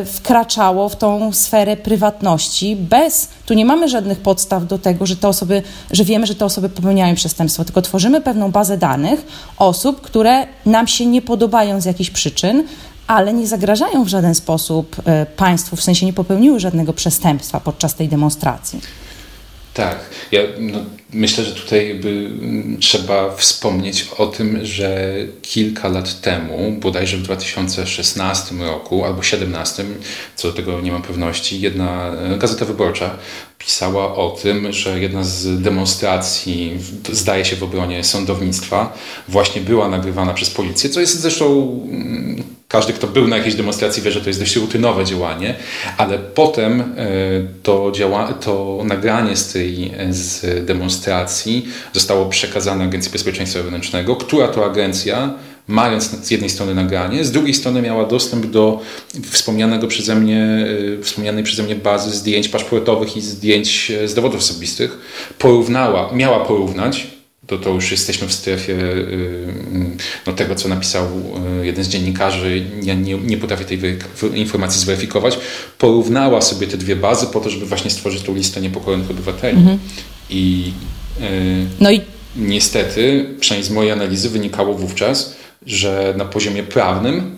[0.05, 5.29] wkraczało w tą sferę prywatności bez, tu nie mamy żadnych podstaw do tego, że te
[5.29, 5.63] osoby,
[5.93, 9.27] że wiemy, że te osoby popełniają przestępstwo, tylko tworzymy pewną bazę danych
[9.59, 12.65] osób, które nam się nie podobają z jakichś przyczyn,
[13.07, 17.95] ale nie zagrażają w żaden sposób y, państwu, w sensie nie popełniły żadnego przestępstwa podczas
[17.95, 18.81] tej demonstracji.
[19.75, 20.11] Tak.
[20.33, 20.79] Ja no,
[21.13, 27.23] myślę, że tutaj by mm, trzeba wspomnieć o tym, że kilka lat temu, bodajże w
[27.23, 29.85] 2016 roku albo 2017,
[30.37, 33.19] co do tego nie mam pewności, jedna e, gazeta wyborcza
[33.67, 36.79] pisała o tym, że jedna z demonstracji,
[37.13, 38.93] zdaje się w obronie sądownictwa,
[39.29, 41.47] właśnie była nagrywana przez policję, co jest zresztą
[41.91, 45.55] mm, każdy, kto był na jakiejś demonstracji, wie, że to jest dość rutynowe działanie,
[45.97, 46.85] ale potem e,
[47.63, 54.65] to, działa, to nagranie z tej z demonstracji zostało przekazane Agencji Bezpieczeństwa Wewnętrznego, która to
[54.65, 55.35] agencja
[55.69, 58.81] mając z jednej strony nagranie, z drugiej strony miała dostęp do
[59.31, 60.67] wspomnianego przeze mnie,
[60.99, 64.99] e, wspomnianej przeze mnie bazy zdjęć paszportowych i zdjęć e, z dowodów osobistych,
[65.39, 67.07] porównała, miała porównać
[67.47, 69.47] to, to już jesteśmy w strefie y, y,
[70.27, 71.07] no, tego, co napisał
[71.63, 72.65] y, jeden z dziennikarzy.
[72.83, 73.99] Ja nie, nie potrafię tej
[74.35, 75.39] informacji zweryfikować.
[75.79, 79.59] Porównała sobie te dwie bazy po to, żeby właśnie stworzyć tą listę niepokojonych obywateli.
[79.59, 79.79] Mhm.
[80.31, 80.73] I,
[81.81, 82.01] no i
[82.37, 85.34] niestety, przynajmniej z mojej analizy, wynikało wówczas,
[85.67, 87.37] że na poziomie prawnym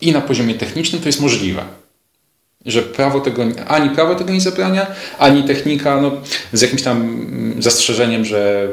[0.00, 1.64] i na poziomie technicznym to jest możliwe
[2.66, 4.86] że prawo tego, ani prawo tego nie zabrania,
[5.18, 6.12] ani technika, no,
[6.52, 7.26] z jakimś tam
[7.58, 8.68] zastrzeżeniem, że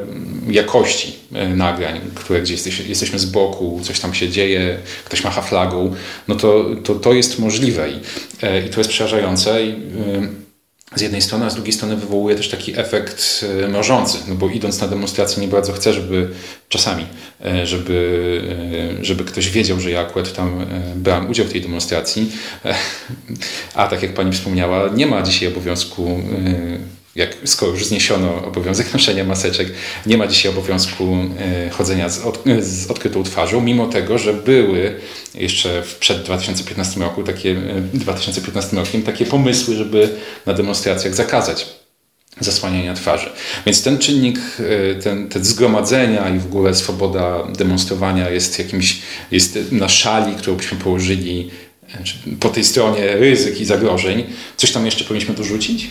[0.49, 5.41] jakości e, nagrań, które gdzieś jesteś, jesteśmy z boku, coś tam się dzieje, ktoś macha
[5.41, 5.95] flagą,
[6.27, 7.99] no to, to, to jest możliwe i,
[8.41, 9.65] e, i to jest przerażające.
[9.65, 10.42] I, e,
[10.95, 14.49] z jednej strony, a z drugiej strony wywołuje też taki efekt e, mrożący, no bo
[14.49, 16.29] idąc na demonstrację nie bardzo chcę, żeby
[16.69, 17.05] czasami,
[17.45, 18.41] e, żeby,
[18.99, 22.31] e, żeby ktoś wiedział, że ja akurat tam brałem udział w tej demonstracji,
[23.73, 26.21] a tak jak Pani wspomniała, nie ma dzisiaj obowiązku
[27.15, 29.67] jak skoro już zniesiono obowiązek noszenia maseczek,
[30.05, 34.99] nie ma dzisiaj obowiązku e, chodzenia z, od, z odkrytą twarzą, mimo tego, że były
[35.35, 37.55] jeszcze przed 2015 roku takie,
[37.93, 40.09] 2015 rokiem takie pomysły, żeby
[40.45, 41.65] na demonstracjach zakazać
[42.39, 43.29] zasłaniania twarzy.
[43.65, 49.59] Więc ten czynnik, e, ten, te zgromadzenia i w ogóle swoboda demonstrowania jest jakimś, jest
[49.71, 51.51] na szali, którą byśmy położyli
[51.93, 52.03] e,
[52.39, 54.23] po tej stronie ryzyk i zagrożeń.
[54.57, 55.89] Coś tam jeszcze powinniśmy dorzucić?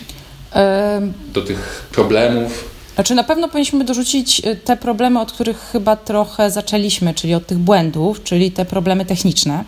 [1.33, 2.73] Do tych problemów?
[2.95, 7.47] Znaczy na pewno powinniśmy dorzucić e, te problemy, od których chyba trochę zaczęliśmy, czyli od
[7.47, 9.63] tych błędów, czyli te problemy techniczne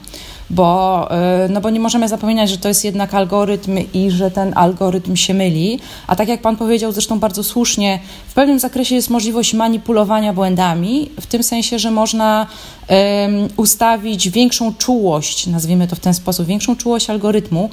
[0.50, 1.08] bo,
[1.46, 5.16] y, no bo nie możemy zapominać, że to jest jednak algorytm i że ten algorytm
[5.16, 5.80] się myli.
[6.08, 11.10] A tak jak Pan powiedział zresztą bardzo słusznie, w pewnym zakresie jest możliwość manipulowania błędami,
[11.22, 12.48] w tym sensie, że można
[12.90, 17.70] um, ustawić większą czułość, nazwijmy to w ten sposób, większą czułość algorytmu,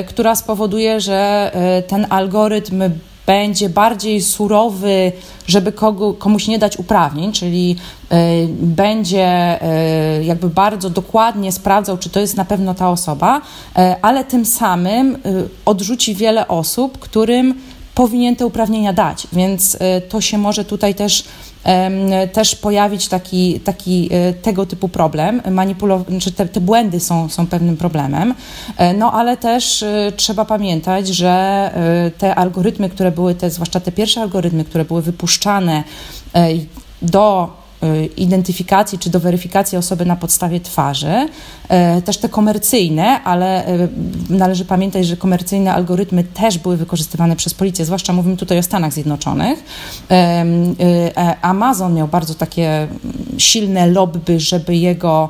[0.00, 2.82] y, która spowoduje, że y, ten algorytm
[3.28, 5.12] będzie bardziej surowy,
[5.46, 7.76] żeby kogo, komuś nie dać uprawnień, czyli
[8.12, 9.58] y, będzie
[10.20, 13.42] y, jakby bardzo dokładnie sprawdzał, czy to jest na pewno ta osoba, y,
[14.02, 15.18] ale tym samym
[15.64, 17.54] odrzuci wiele osób, którym
[17.94, 21.24] powinien te uprawnienia dać, więc to się może tutaj też
[22.32, 25.40] też pojawić taki, taki e, tego typu problem.
[25.40, 28.34] Manipulow- czy te, te błędy są, są pewnym problemem.
[28.76, 31.70] E, no ale też e, trzeba pamiętać, że
[32.18, 35.84] te algorytmy, które były, te, zwłaszcza te pierwsze algorytmy, które były wypuszczane
[37.02, 37.57] do
[38.16, 41.28] identyfikacji czy do weryfikacji osoby na podstawie twarzy,
[41.98, 43.88] y, też te komercyjne, ale y,
[44.30, 48.92] należy pamiętać, że komercyjne algorytmy też były wykorzystywane przez policję, zwłaszcza mówimy tutaj o Stanach
[48.92, 49.64] Zjednoczonych.
[50.10, 52.88] E, Amazon miał bardzo takie
[53.38, 55.28] silne lobby, żeby jego,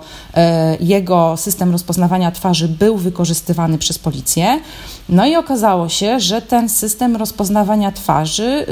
[0.80, 4.60] jego system rozpoznawania twarzy był wykorzystywany przez policję.
[5.08, 8.66] No i okazało się, że ten system rozpoznawania twarzy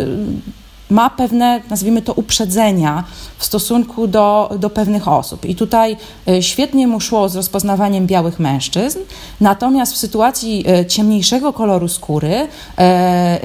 [0.90, 3.05] ma pewne, nazwijmy to, uprzedzenia
[3.38, 5.44] w stosunku do, do pewnych osób.
[5.44, 5.96] I tutaj
[6.29, 8.99] e, świetnie mu szło z rozpoznawaniem białych mężczyzn,
[9.40, 13.40] natomiast w sytuacji e, ciemniejszego koloru skóry, e,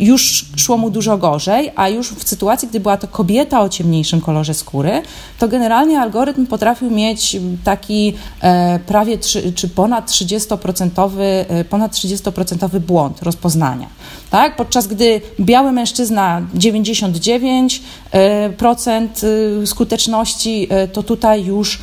[0.00, 4.20] już szło mu dużo gorzej, a już w sytuacji, gdy była to kobieta o ciemniejszym
[4.20, 5.02] kolorze skóry,
[5.38, 9.18] to generalnie algorytm potrafił mieć taki e, prawie
[9.54, 13.86] czy ponad 30%, e, ponad 30% błąd rozpoznania.
[14.30, 14.56] Tak?
[14.56, 17.80] Podczas gdy biały mężczyzna 99%
[18.12, 21.78] e, skuteczności, to tutaj już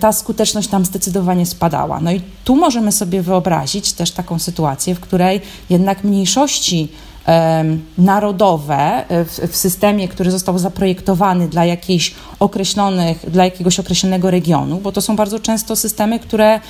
[0.00, 2.00] ta skuteczność tam zdecydowanie spadała.
[2.00, 6.88] No i tu możemy sobie wyobrazić też taką sytuację, w której jednak mniejszości
[7.98, 14.92] narodowe e, w, systemie, który został zaprojektowany dla jakichś określonych, dla jakiegoś określonego regionu, bo
[14.92, 16.60] to są bardzo często systemy, które,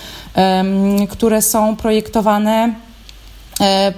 [1.11, 2.75] które są projektowane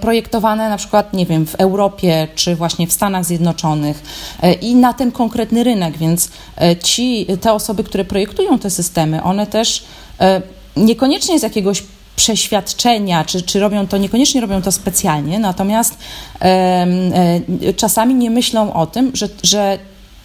[0.01, 4.03] projektowane na przykład, nie wiem, w Europie czy właśnie w Stanach Zjednoczonych
[4.43, 9.23] e, i na ten konkretny rynek, więc e, ci, te osoby, które projektują te systemy,
[9.23, 9.85] one też
[10.77, 11.83] niekoniecznie z jakiegoś
[12.17, 15.99] przeświadczenia, czy, czy robią to, niekoniecznie robią to specjalnie, natomiast
[16.41, 16.45] e,
[17.63, 19.79] e, czasami nie myślą o tym, że, że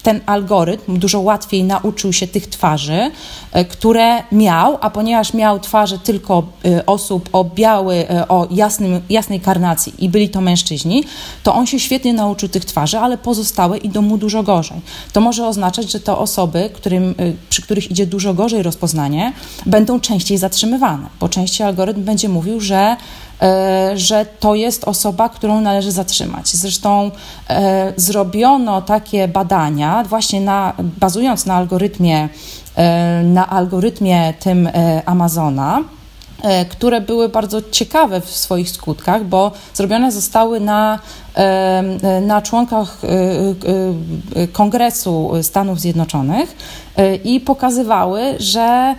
[0.04, 3.12] ten algorytm dużo łatwiej nauczył się tych twarzy,
[3.52, 9.02] e, które miał, a ponieważ miał twarze tylko e, osób o biały, e, o jasnym,
[9.10, 11.04] jasnej karnacji i byli to mężczyźni,
[11.44, 14.82] to on się świetnie nauczył tych twarzy, ale pozostałe idą mu dużo gorzej.
[15.14, 17.16] To może oznaczać, że te osoby, którym,
[17.50, 19.34] przy których idzie dużo gorzej rozpoznanie,
[19.66, 22.98] będą częściej zatrzymywane, bo częściej algorytm będzie mówił, że
[23.96, 26.48] że to jest osoba, którą należy zatrzymać.
[26.48, 27.12] Zresztą
[27.50, 32.30] e, zrobiono takie badania, właśnie na, bazując na algorytmie,
[32.76, 34.70] e, na algorytmie tym
[35.06, 35.84] Amazona
[36.70, 41.00] które były bardzo ciekawe w swoich skutkach, bo zrobione zostały na,
[42.22, 43.02] na członkach
[44.52, 46.56] Kongresu Stanów Zjednoczonych
[47.24, 48.96] i pokazywały, że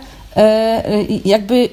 [1.25, 1.69] jakby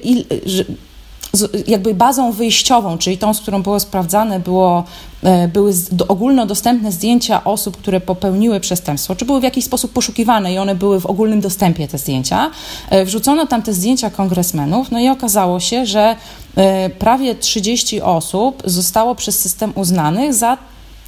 [1.67, 4.83] jakby bazą wyjściową, czyli tą, z którą było sprawdzane, było,
[5.23, 5.73] e, były
[6.07, 10.99] ogólnodostępne zdjęcia osób, które popełniły przestępstwo, czy były w jakiś sposób poszukiwane i one były
[10.99, 12.51] w ogólnym dostępie, te zdjęcia.
[12.89, 16.15] E, wrzucono tam te zdjęcia kongresmenów, no i okazało się, że
[16.55, 20.57] e, prawie 30 osób zostało przez system uznanych za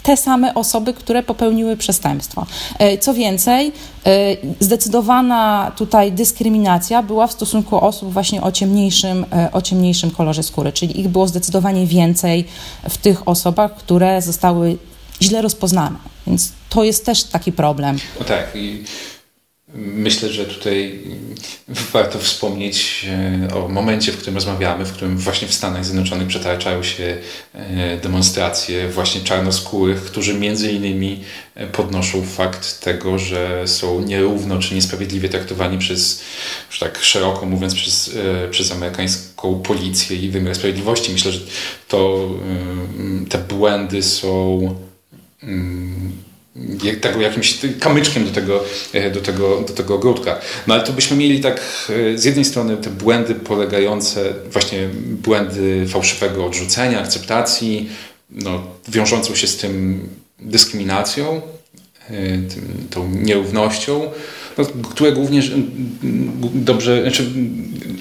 [0.04, 2.46] te same osoby, które popełniły przestępstwo.
[2.80, 3.72] E, co więcej,
[4.06, 4.12] e,
[4.60, 10.72] zdecydowana tutaj dyskryminacja była w stosunku osób właśnie o ciemniejszym, e, o ciemniejszym kolorze skóry,
[10.72, 12.46] czyli ich było zdecydowanie więcej
[12.90, 14.78] w tych osobach, które zostały
[15.22, 15.96] źle rozpoznane.
[16.28, 17.98] Więc to jest też taki problem.
[18.20, 18.56] No tak.
[18.56, 18.84] I
[19.76, 21.00] Myślę, że tutaj
[21.68, 23.06] warto wspomnieć
[23.50, 27.18] e, o momencie, w którym rozmawiamy, w którym właśnie w Stanach Zjednoczonych przetarczają się
[27.54, 31.24] e, demonstracje właśnie czarnoskórych, którzy między innymi
[31.56, 36.22] e, podnoszą fakt tego, że są nierówno czy niesprawiedliwie traktowani przez,
[36.70, 38.12] już tak szeroko mówiąc, przez,
[38.52, 41.12] przez amerykańską policję i wymiar sprawiedliwości.
[41.12, 41.40] Myślę, że
[41.88, 42.30] to
[43.30, 44.76] te błędy są
[45.44, 46.12] mm,
[47.02, 50.40] tego jakimś kamyczkiem do tego, e, do, tego, do tego ogródka.
[50.68, 55.86] No ale to byśmy mieli tak e, z jednej strony te błędy polegające, właśnie błędy
[55.88, 57.90] fałszywego odrzucenia, akceptacji,
[58.30, 60.08] no, wiążącą się z tym
[60.40, 61.42] dyskryminacją,
[62.10, 64.12] e, tym, tą nierównością, no,
[64.92, 65.42] które głównie
[66.54, 67.26] dobrze, znaczy,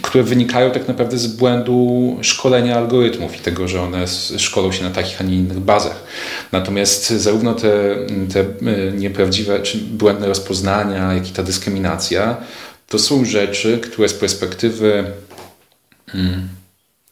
[0.02, 4.90] które wynikają tak naprawdę z błędu szkolenia algorytmów i tego, że one szkolą się na
[4.90, 6.04] takich, a nie innych bazach.
[6.52, 7.96] Natomiast zarówno te,
[8.32, 12.36] te e, nieprawdziwe czy błędne rozpoznania, jak i ta dyskryminacja,
[12.88, 15.04] to są rzeczy, które z perspektywy
[16.06, 16.48] hmm,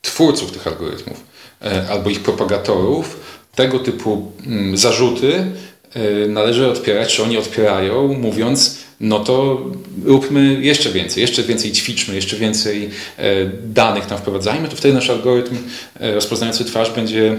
[0.01, 1.25] twórców tych algorytmów
[1.63, 3.21] e, albo ich propagatorów,
[3.55, 5.47] tego typu hmm, zarzuty
[5.95, 9.65] e, należy odpierać, czy oni odpierają, mówiąc, no to
[10.05, 15.11] róbmy jeszcze więcej, jeszcze więcej ćwiczmy, jeszcze więcej e, danych tam wprowadzajmy, to wtedy nasz
[15.11, 15.57] algorytm
[16.01, 17.37] e, rozpoznający twarz będzie,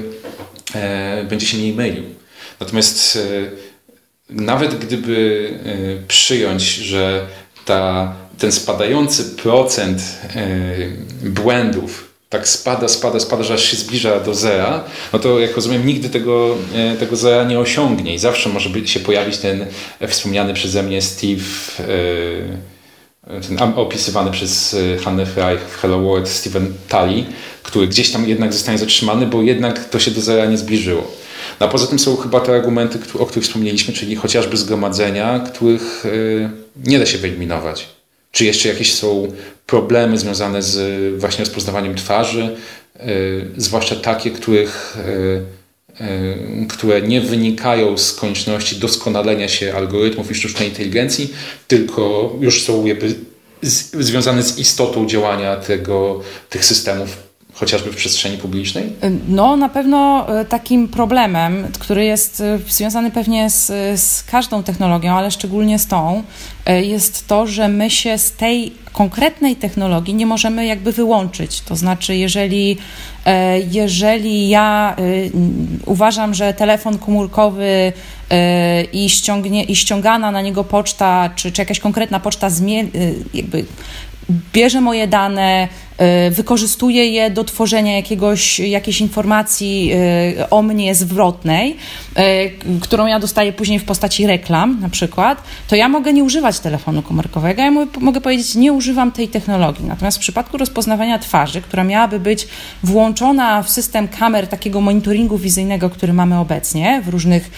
[0.75, 2.03] e, będzie się mniej mylił.
[2.59, 3.19] Natomiast
[4.29, 5.49] nawet gdyby
[6.07, 7.27] przyjąć, że
[7.65, 10.01] ta, ten spadający procent
[11.23, 15.85] błędów tak spada, spada, spada, że aż się zbliża do zera, no to jak rozumiem
[15.85, 19.65] nigdy tego, e, tego zera nie osiągnie i zawsze może się pojawić ten
[20.07, 21.43] wspomniany przeze mnie Steve,
[23.27, 27.25] e, ten opisywany przez e, Hannah Reich w Hello World Steven Tully,
[27.63, 31.11] który gdzieś tam jednak zostanie zatrzymany, bo jednak to się do zera nie zbliżyło.
[31.59, 36.03] No a poza tym są chyba te argumenty, o których wspomnieliśmy, czyli chociażby zgromadzenia, których
[36.85, 38.00] nie da się wyeliminować.
[38.31, 39.31] Czy jeszcze jakieś są
[39.65, 42.55] problemy związane z właśnie rozpoznawaniem twarzy,
[42.95, 43.07] e,
[43.57, 50.69] zwłaszcza takie, których, e, e, które nie wynikają z konieczności doskonalenia się algorytmów i sztucznej
[50.69, 51.33] inteligencji,
[51.67, 53.15] tylko już są jakby
[53.93, 57.30] związane z istotą działania tego, tych systemów
[57.61, 58.93] chociażby w przestrzeni publicznej?
[59.27, 63.67] No, na pewno e, takim problemem, który jest e, związany pewnie z,
[64.01, 66.23] z każdą technologią, ale szczególnie z tą,
[66.81, 71.61] jest to, że my się z tej konkretnej technologii nie możemy jakby wyłączyć.
[71.61, 72.77] To znaczy, jeżeli,
[73.71, 74.95] jeżeli ja
[75.85, 77.93] uważam, że telefon komórkowy
[78.93, 82.49] i, ściągnie, i ściągana na niego poczta, czy, czy jakaś konkretna poczta
[83.33, 83.65] jakby
[84.53, 85.67] bierze moje dane,
[85.97, 89.91] e, wykorzystuje je do tworzenia jakiegoś, jakiejś informacji
[90.37, 91.77] e, o mnie zwrotnej,
[92.15, 92.49] e,
[92.81, 97.01] którą ja dostaję później w postaci reklam na przykład, to ja mogę nie używać telefonu
[97.01, 99.85] komórkowego, ja mogę powiedzieć, nie używam tej technologii.
[99.85, 102.47] Natomiast w przypadku rozpoznawania twarzy, która miałaby być
[102.83, 107.51] włączona w system kamer takiego monitoringu wizyjnego, który mamy obecnie w różnych,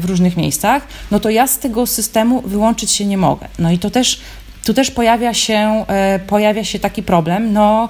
[0.00, 3.48] w różnych miejscach, no to ja z tego systemu wyłączyć się nie mogę.
[3.58, 4.20] No i to też
[4.68, 7.52] tu też pojawia się, e, pojawia się taki problem.
[7.52, 7.88] No,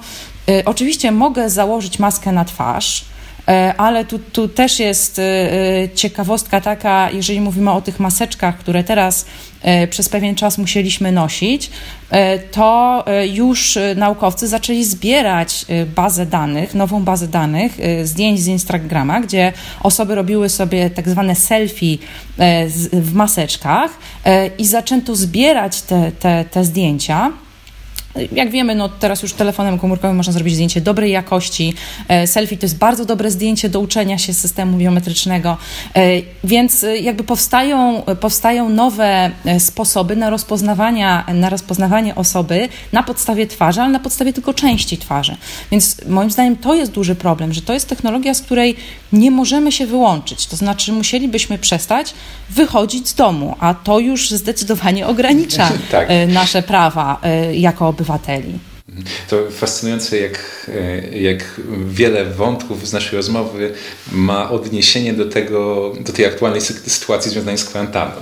[0.48, 3.04] e, oczywiście mogę założyć maskę na twarz,
[3.48, 5.20] e, ale tu, tu też jest
[5.94, 9.26] ciekawostka taka, jeżeli mówimy o tych maseczkach, które teraz
[9.90, 11.70] przez pewien czas musieliśmy nosić,
[12.52, 19.52] to już naukowcy zaczęli zbierać bazę danych, nową bazę danych, zdjęć z Instagrama, gdzie
[19.82, 21.98] osoby robiły sobie tak zwane selfie
[22.92, 23.90] w maseczkach
[24.58, 27.32] i zaczęto zbierać te, te, te zdjęcia.
[28.32, 31.74] Jak wiemy, no teraz już telefonem komórkowym można zrobić zdjęcie dobrej jakości.
[32.08, 35.56] E, selfie to jest bardzo dobre zdjęcie do uczenia się systemu biometrycznego,
[35.96, 36.00] e,
[36.44, 43.80] więc e, jakby powstają, powstają nowe sposoby na, rozpoznawania, na rozpoznawanie osoby na podstawie twarzy,
[43.80, 45.36] ale na podstawie tylko części twarzy.
[45.70, 48.76] Więc moim zdaniem to jest duży problem, że to jest technologia, z której
[49.12, 50.46] nie możemy się wyłączyć.
[50.46, 52.14] To znaczy musielibyśmy przestać
[52.50, 56.08] wychodzić z domu, a to już zdecydowanie ogranicza tak.
[56.28, 57.20] nasze prawa
[57.52, 58.58] jako obywatele obywateli.
[59.28, 60.70] To fascynujące, jak,
[61.12, 63.72] jak wiele wątków z naszej rozmowy
[64.12, 68.20] ma odniesienie do, tego, do tej aktualnej sytuacji związanej z kwarantanną.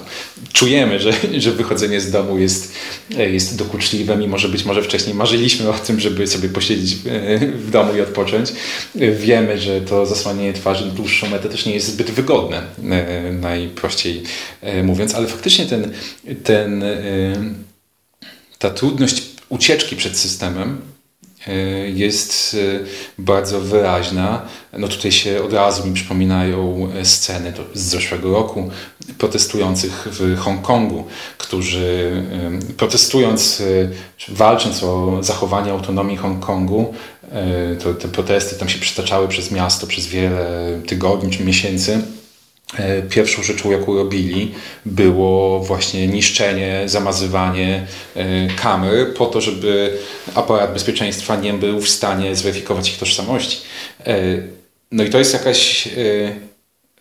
[0.53, 2.73] Czujemy, że, że wychodzenie z domu jest,
[3.11, 6.95] jest dokuczliwe, mimo że być może wcześniej marzyliśmy o tym, żeby sobie posiedzieć
[7.55, 8.53] w domu i odpocząć.
[8.95, 12.63] Wiemy, że to zasłanianie twarzy na dłuższą metę też nie jest zbyt wygodne,
[13.41, 14.23] najprościej
[14.83, 15.93] mówiąc, ale faktycznie ten,
[16.45, 16.85] ten,
[18.59, 20.81] ta trudność ucieczki przed systemem
[21.95, 22.57] jest
[23.19, 24.43] bardzo wyraźna.
[24.79, 28.71] No tutaj się od razu mi przypominają sceny z zeszłego roku
[29.19, 31.05] protestujących w Hongkongu,
[31.39, 32.23] którzy
[32.77, 33.63] protestując,
[34.29, 36.95] walcząc o zachowanie autonomii Hongkongu,
[37.83, 42.26] to te protesty tam się przytaczały przez miasto przez wiele tygodni czy miesięcy E,
[43.11, 44.55] pierwszą rzeczą, jaką robili,
[44.87, 49.99] było właśnie niszczenie, zamazywanie e, kamer po to, żeby
[50.35, 53.59] aparat bezpieczeństwa nie był w stanie zweryfikować ich tożsamości.
[54.07, 54.17] E,
[54.93, 55.89] no i to jest jakaś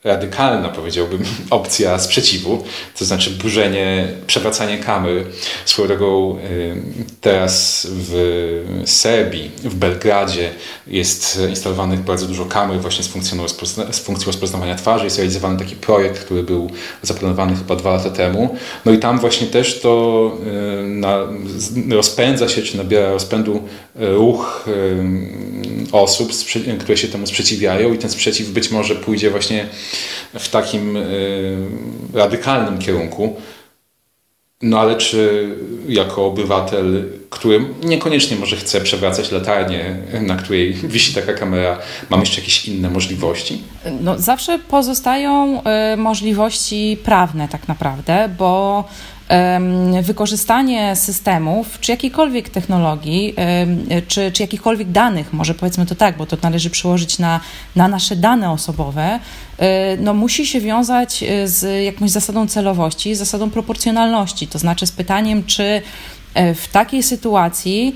[0.06, 2.64] radykalna, powiedziałbym, opcja sprzeciwu,
[3.00, 5.24] to znaczy burzenie, przewracanie kamer.
[5.66, 6.38] Swoją drogą
[7.22, 10.50] teraz w Serbii, w Belgradzie
[10.88, 13.48] jest instalowanych bardzo dużo kamer właśnie z funkcją,
[13.92, 15.04] z funkcją rozpoznawania twarzy.
[15.06, 16.70] Jest realizowany taki projekt, który był
[17.02, 18.56] zaplanowany chyba dwa lata temu.
[18.86, 20.32] No i tam właśnie też to
[20.84, 21.20] na,
[21.92, 23.64] rozpędza się, czy nabiera rozpędu
[23.96, 24.66] ruch
[25.92, 26.32] osób,
[26.80, 29.68] które się temu sprzeciwiają i ten sprzeciw być może pójdzie właśnie
[30.40, 31.68] w takim y,
[32.14, 33.36] radykalnym kierunku.
[34.62, 35.50] No ale czy
[35.88, 41.80] jako obywatel, który niekoniecznie może chce przewracać latarnię, na której wisi taka kamera,
[42.10, 43.64] mam jeszcze jakieś inne możliwości?
[44.02, 45.62] No, zawsze pozostają
[45.94, 48.84] y, możliwości prawne tak naprawdę, bo
[50.02, 53.36] wykorzystanie systemów, czy jakiejkolwiek technologii,
[54.08, 57.40] czy, czy jakichkolwiek danych, może powiedzmy to tak, bo to należy przełożyć na,
[57.76, 59.20] na nasze dane osobowe,
[59.58, 64.92] e, no musi się wiązać e, z jakąś zasadą celowości, zasadą proporcjonalności, to znaczy z
[64.92, 65.82] pytaniem, czy
[66.34, 67.96] e, w takiej sytuacji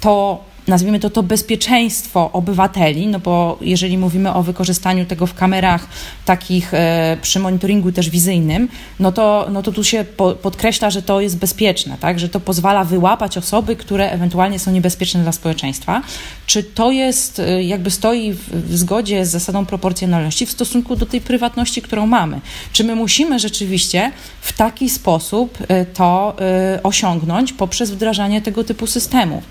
[0.00, 5.86] to nazwijmy to, to bezpieczeństwo obywateli, no bo jeżeli mówimy o wykorzystaniu tego w kamerach
[6.24, 8.68] takich e, przy monitoringu też wizyjnym,
[9.00, 12.18] no to, no to tu się po, podkreśla, że to jest bezpieczne, tak?
[12.18, 16.02] że to pozwala wyłapać osoby, które ewentualnie są niebezpieczne dla społeczeństwa.
[16.46, 21.20] Czy to jest, e, jakby stoi w, zgodzie z zasadą proporcjonalności w stosunku do tej
[21.20, 22.40] prywatności, którą mamy?
[22.72, 26.36] Czy my musimy rzeczywiście w taki sposób e, to
[26.82, 29.44] osiągnąć poprzez wdrażanie tego typu systemów?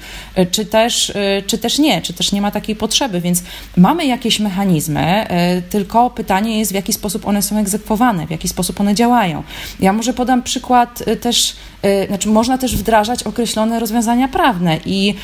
[0.52, 3.22] Czy też też, y, czy też nie, czy też nie ma takiej potrzeby.
[3.22, 3.44] Więc
[3.78, 5.28] mamy jakieś mechanizmy,
[5.58, 9.44] y, tylko pytanie jest, w jaki sposób one są egzekwowane, w jaki sposób one działają.
[9.80, 11.56] Ja może podam przykład y, też,
[12.08, 15.16] znaczy można też wdrażać określone rozwiązania prawne i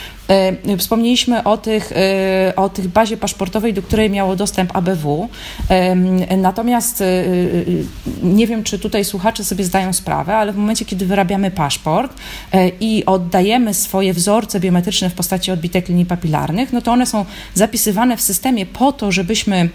[0.77, 1.93] wspomnieliśmy o tych,
[2.55, 5.29] o tych bazie paszportowej, do której miało dostęp ABW.
[6.37, 7.03] Natomiast
[8.23, 12.13] nie wiem, czy tutaj słuchacze sobie zdają sprawę, ale w momencie, kiedy wyrabiamy paszport
[12.79, 18.17] i oddajemy swoje wzorce biometryczne w postaci odbitek linii papilarnych, no to one są zapisywane
[18.17, 19.69] w systemie po to, żebyśmy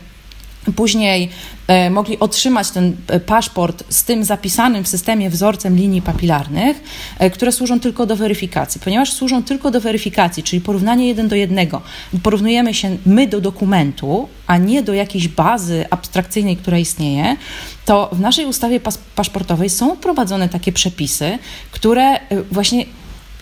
[0.76, 1.28] później
[1.68, 6.80] e, mogli otrzymać ten e, paszport z tym zapisanym w systemie wzorcem linii papilarnych,
[7.18, 8.80] e, które służą tylko do weryfikacji.
[8.84, 11.82] Ponieważ służą tylko do weryfikacji, czyli porównanie jeden do jednego,
[12.22, 17.36] porównujemy się my do dokumentu, a nie do jakiejś bazy abstrakcyjnej, która istnieje,
[17.84, 18.80] to w naszej ustawie
[19.14, 21.38] paszportowej są wprowadzone takie przepisy,
[21.70, 22.84] które właśnie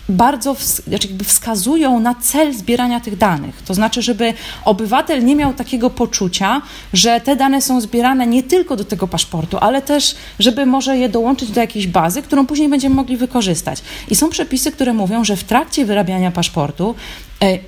[0.09, 0.55] bardzo
[0.87, 3.61] znaczy wskazują na cel zbierania tych danych.
[3.61, 4.33] To znaczy, żeby
[4.65, 6.61] obywatel nie miał takiego poczucia,
[6.93, 11.09] że te dane są zbierane nie tylko do tego paszportu, ale też, żeby może je
[11.09, 13.81] dołączyć do jakiejś bazy, którą później będziemy mogli wykorzystać.
[14.09, 16.95] I są przepisy, które mówią, że w trakcie wyrabiania paszportu
[17.43, 17.59] e,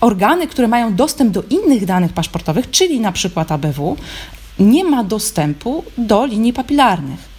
[0.00, 3.96] organy, które mają dostęp do innych danych paszportowych, czyli na przykład ABW,
[4.58, 7.31] nie ma dostępu do linii papilarnych.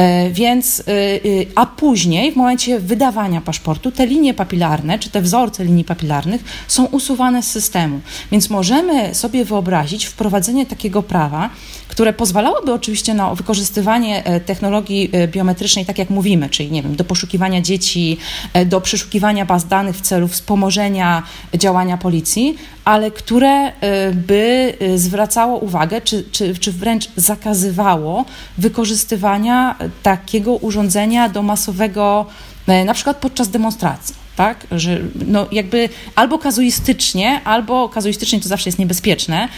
[0.00, 1.18] E, więc, e, e,
[1.54, 6.84] a później, w momencie wydawania paszportu, te linie papilarne, czy te wzorce linii papilarnych są
[6.84, 8.00] usuwane z systemu.
[8.32, 11.50] Więc możemy sobie wyobrazić wprowadzenie takiego prawa,
[11.88, 17.60] które pozwalałoby oczywiście na wykorzystywanie technologii biometrycznej, tak jak mówimy, czyli nie wiem, do poszukiwania
[17.60, 18.18] dzieci,
[18.66, 21.22] do przeszukiwania baz danych w celu wspomożenia
[21.54, 23.72] działania policji, ale które
[24.14, 28.24] by zwracało uwagę, czy, czy, czy wręcz zakazywało
[28.58, 32.26] wykorzystywania takiego urządzenia do masowego,
[32.66, 34.14] e, na przykład podczas demonstracji.
[34.36, 34.66] Tak?
[34.70, 39.48] Że no jakby albo kazuistycznie, albo kazuistycznie to zawsze jest niebezpieczne,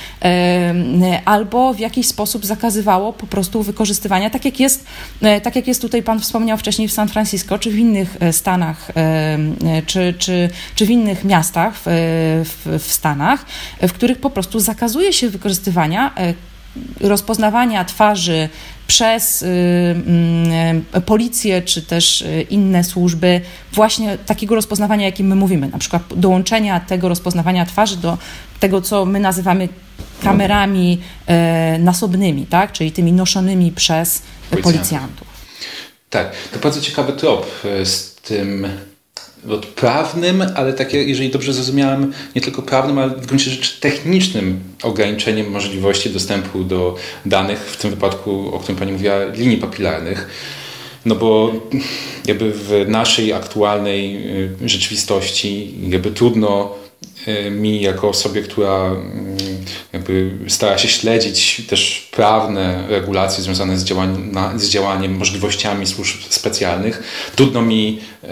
[1.24, 4.84] albo w jakiś sposób zakazywało po prostu wykorzystywania, tak jak jest,
[5.22, 8.32] e, tak jak jest tutaj Pan wspomniał wcześniej w San Francisco, czy w innych e,
[8.32, 8.88] Stanach,
[9.86, 11.82] czy, czy, czy w innych miastach w,
[12.44, 13.44] w, w Stanach,
[13.82, 16.14] w których po prostu zakazuje się wykorzystywania
[17.00, 18.48] rozpoznawania twarzy
[18.86, 19.46] przez y,
[20.96, 23.40] y, policję czy też y, inne służby
[23.72, 28.18] właśnie takiego rozpoznawania, jakim my mówimy, na przykład dołączenia tego rozpoznawania twarzy do
[28.60, 29.68] tego, co my nazywamy
[30.22, 31.00] kamerami
[31.78, 32.72] nasobnymi, tak?
[32.72, 34.22] czyli tymi noszonymi przez
[34.62, 35.26] policjantów.
[36.10, 37.46] Tak, to bardzo ciekawy trop
[37.84, 38.66] z tym
[39.74, 45.50] prawnym, ale takie, jeżeli dobrze zrozumiałem, nie tylko prawnym, ale w gruncie rzeczy technicznym ograniczeniem
[45.50, 50.28] możliwości dostępu do danych, w tym wypadku, o którym Pani mówiła, linii papilarnych.
[51.04, 51.52] No bo
[52.26, 54.16] jakby w naszej aktualnej
[54.62, 56.81] y, rzeczywistości jakby trudno
[57.50, 59.36] mi jako osobie, która mm,
[59.92, 67.02] jakby stara się śledzić też prawne regulacje związane z, działaniem, z działaniem, możliwościami służb specjalnych,
[67.36, 68.28] trudno mi e,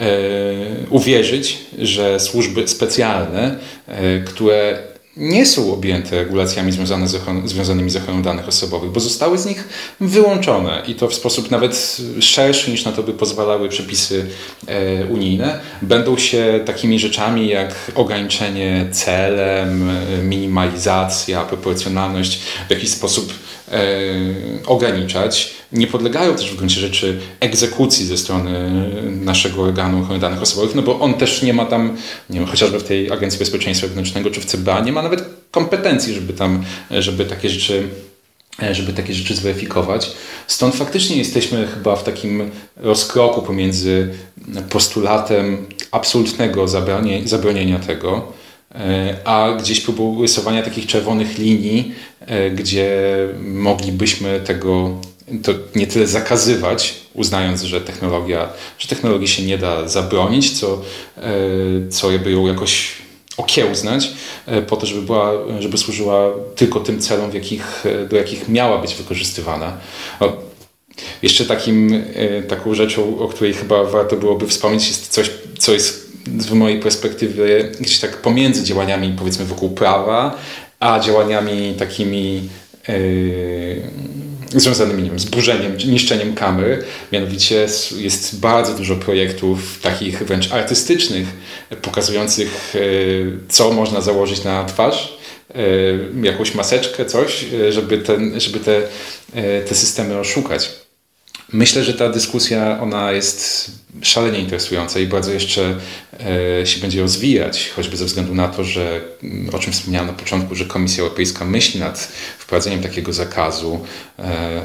[0.90, 7.96] uwierzyć, że służby specjalne, e, które nie są objęte regulacjami związane z ochron- związanymi z
[7.96, 9.68] ochroną danych osobowych, bo zostały z nich
[10.00, 14.26] wyłączone i to w sposób nawet szerszy niż na to by pozwalały przepisy
[14.66, 15.60] e, unijne.
[15.82, 23.32] Będą się takimi rzeczami jak ograniczenie celem, e, minimalizacja, proporcjonalność w jakiś sposób
[24.66, 25.54] ograniczać.
[25.72, 28.70] Nie podlegają też w gruncie rzeczy egzekucji ze strony
[29.10, 31.96] naszego organu ochrony danych osobowych, no bo on też nie ma tam,
[32.30, 36.14] nie wiem, chociażby w tej Agencji Bezpieczeństwa Wewnętrznego czy w CBA, nie ma nawet kompetencji,
[36.14, 37.88] żeby tam, żeby takie rzeczy
[38.72, 40.12] żeby takie rzeczy zweryfikować.
[40.46, 44.14] Stąd faktycznie jesteśmy chyba w takim rozkroku pomiędzy
[44.70, 46.66] postulatem absolutnego
[47.24, 48.32] zabronienia tego,
[49.24, 51.94] a gdzieś próbą rysowania takich czerwonych linii,
[52.54, 52.88] gdzie
[53.40, 54.96] moglibyśmy tego
[55.42, 58.48] to nie tyle zakazywać, uznając, że technologia,
[58.78, 60.82] że technologii się nie da zabronić, co,
[61.90, 62.92] co jakby ją jakoś
[63.40, 64.12] okiełznać,
[64.46, 68.48] e, po to, żeby, była, żeby służyła tylko tym celom, w jakich, e, do jakich
[68.48, 69.76] miała być wykorzystywana.
[70.20, 70.32] O,
[71.22, 76.09] jeszcze takim, e, taką rzeczą, o której chyba warto byłoby wspomnieć, jest coś, co jest
[76.38, 80.38] z mojej perspektywy gdzieś tak pomiędzy działaniami powiedzmy wokół prawa,
[80.80, 82.48] a działaniami takimi
[82.88, 83.82] yy,
[84.54, 86.84] związanymi nie wiem, z burzeniem, niszczeniem kamery.
[87.12, 87.66] Mianowicie
[87.96, 91.26] jest bardzo dużo projektów takich wręcz artystycznych,
[91.82, 92.80] pokazujących e,
[93.48, 95.18] co można założyć na twarz,
[95.54, 95.56] e,
[96.22, 98.82] jakąś maseczkę, coś, e, żeby, ten, żeby te,
[99.68, 100.70] te systemy oszukać.
[101.52, 103.70] Myślę, że ta dyskusja ona jest
[104.02, 105.76] szalenie interesująca i bardzo jeszcze
[106.64, 109.00] się będzie rozwijać, choćby ze względu na to, że
[109.52, 111.98] o czym wspomniałem na początku, że Komisja Europejska myśli nad
[112.38, 113.80] wprowadzeniem takiego zakazu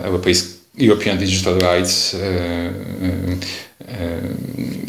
[0.04, 2.16] europejskiego European Digital Rights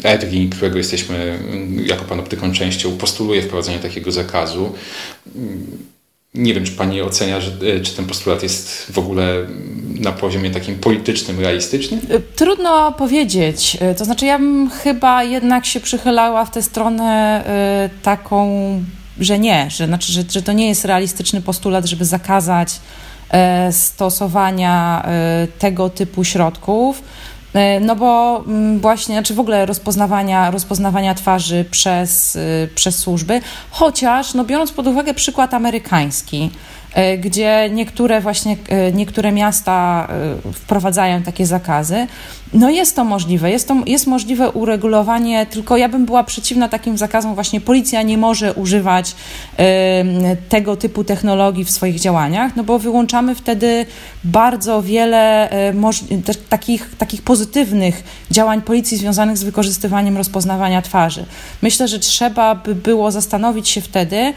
[0.03, 1.39] EDRI, którego jesteśmy
[1.85, 4.75] jako panoptykon częścią, postuluje wprowadzenie takiego zakazu.
[6.33, 7.51] Nie wiem, czy Pani ocenia, że,
[7.83, 9.47] czy ten postulat jest w ogóle
[9.99, 12.01] na poziomie takim politycznym, realistycznym?
[12.35, 13.77] Trudno powiedzieć.
[13.97, 17.43] To znaczy, ja bym chyba jednak się przychylała w tę stronę
[18.03, 18.49] taką,
[19.19, 22.69] że nie, że, znaczy, że, że to nie jest realistyczny postulat, żeby zakazać
[23.29, 27.03] E, stosowania e, tego typu środków.
[27.57, 32.37] E, no bo mm, właśnie, znaczy w ogóle rozpoznawania, rozpoznawania twarzy przez,
[32.75, 33.41] przez służby,
[33.71, 36.49] chociaż no biorąc pod uwagę przykład amerykański,
[36.93, 40.07] E, gdzie niektóre właśnie, e, niektóre miasta
[40.53, 42.07] wprowadzają takie zakazy.
[42.53, 46.97] No jest to możliwe, jest, to, jest możliwe uregulowanie, tylko ja bym była przeciwna takim
[46.97, 49.15] zakazom, właśnie policja nie może używać
[50.49, 53.85] tego typu technologii w swoich działaniach, no bo wyłączamy wtedy
[54.23, 55.49] bardzo wiele
[56.49, 61.25] takich, takich pozytywnych działań policji związanych z wykorzystywaniem rozpoznawania twarzy.
[61.61, 64.33] Myślę, że trzeba by było zastanowić się wtedy,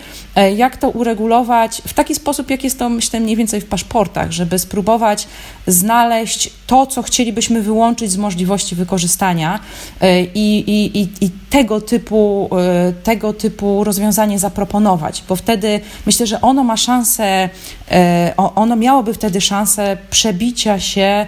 [0.57, 4.59] jak to uregulować w taki sposób, jak jest to, myślę, mniej więcej w paszportach, żeby
[4.59, 5.29] spróbować
[5.67, 9.61] znaleźć to, co chcielibyśmy wyłączyć z możliwości wykorzystania
[10.01, 16.27] e, i, i, i, i tego, typu, e, tego typu rozwiązanie zaproponować, bo wtedy myślę,
[16.27, 17.49] że ono ma szansę,
[17.91, 21.27] e, ono miałoby wtedy szansę przebicia się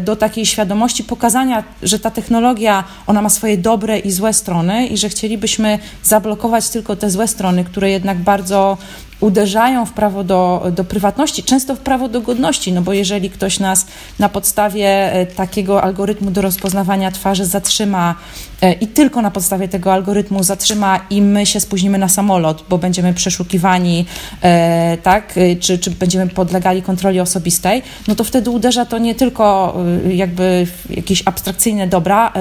[0.00, 4.96] do takiej świadomości pokazania, że ta technologia, ona ma swoje dobre i złe strony i
[4.96, 8.78] że chcielibyśmy zablokować tylko te złe strony, które jednak bardzo
[9.20, 13.60] uderzają w prawo do, do prywatności, często w prawo do godności, no bo jeżeli ktoś
[13.60, 13.86] nas
[14.18, 18.14] na podstawie e, takiego algorytmu do rozpoznawania twarzy zatrzyma
[18.62, 22.78] e, i tylko na podstawie tego algorytmu zatrzyma i my się spóźnimy na samolot, bo
[22.78, 24.06] będziemy przeszukiwani,
[24.42, 29.74] e, tak, czy, czy będziemy podlegali kontroli osobistej, no to wtedy uderza to nie tylko
[30.10, 32.32] jakby jakieś abstrakcyjne dobra,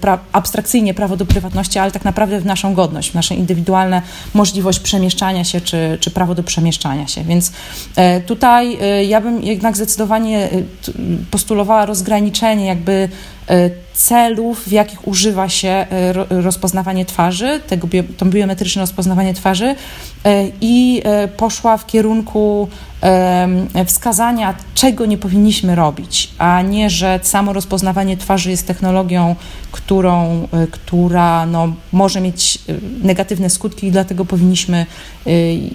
[0.00, 4.02] pra, abstrakcyjnie prawo do prywatności, ale tak naprawdę w naszą godność, w nasze indywidualne
[4.34, 7.24] możliwość przemieszczania się, czy, czy prawo prawo do przemieszczania się.
[7.24, 7.52] Więc
[7.96, 10.62] e, tutaj e, ja bym jednak zdecydowanie e,
[11.30, 13.08] postulowała rozgraniczenie jakby
[13.94, 15.86] celów, w jakich używa się
[16.30, 19.74] rozpoznawanie twarzy, tego, to biometryczne rozpoznawanie twarzy
[20.60, 21.02] i
[21.36, 22.68] poszła w kierunku
[23.86, 29.36] wskazania, czego nie powinniśmy robić, a nie, że samo rozpoznawanie twarzy jest technologią,
[29.72, 32.72] którą, e, która no, może mieć e,
[33.02, 34.86] negatywne skutki i dlatego powinniśmy e,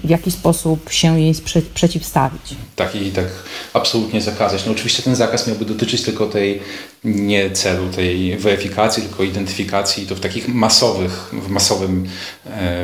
[0.04, 1.34] w jakiś sposób się jej
[1.74, 2.54] przeciwstawić.
[2.76, 3.26] Tak i tak
[3.74, 4.66] absolutnie zakazać.
[4.66, 6.60] No oczywiście ten zakaz miałby dotyczyć tylko tej
[7.04, 12.08] nie celu tej weryfikacji, tylko identyfikacji to w takich masowych, w masowym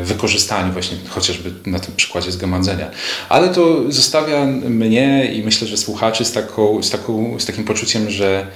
[0.02, 2.90] wykorzystaniu właśnie chociażby na tym przykładzie zgromadzenia.
[3.28, 8.10] Ale to zostawia mnie i myślę, że słuchaczy z, taką, z, taką, z takim poczuciem,
[8.10, 8.46] że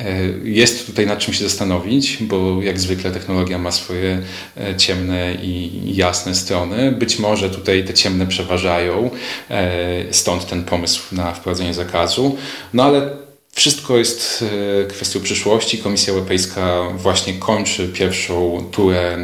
[0.00, 0.04] e,
[0.44, 4.22] jest tutaj nad czym się zastanowić, bo jak zwykle technologia ma swoje
[4.60, 6.92] e, ciemne i jasne strony.
[6.92, 9.10] Być może tutaj te ciemne przeważają,
[9.50, 12.36] e, stąd ten pomysł na wprowadzenie zakazu.
[12.74, 13.21] No ale
[13.62, 14.44] wszystko jest
[14.88, 15.78] kwestią przyszłości.
[15.78, 19.18] Komisja Europejska właśnie kończy pierwszą turę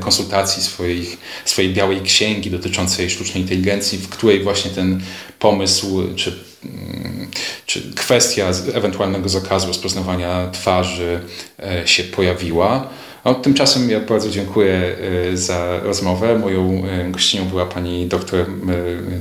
[0.00, 5.00] konsultacji swojej, swojej białej księgi dotyczącej sztucznej inteligencji, w której właśnie ten
[5.38, 6.32] pomysł czy,
[6.64, 7.30] mm,
[7.66, 11.20] czy kwestia ewentualnego zakazu rozpoznawania twarzy
[11.58, 12.90] e, się pojawiła.
[13.24, 14.96] No, tymczasem ja bardzo dziękuję
[15.32, 16.38] e, za rozmowę.
[16.38, 18.46] Moją e, gościnią była pani doktor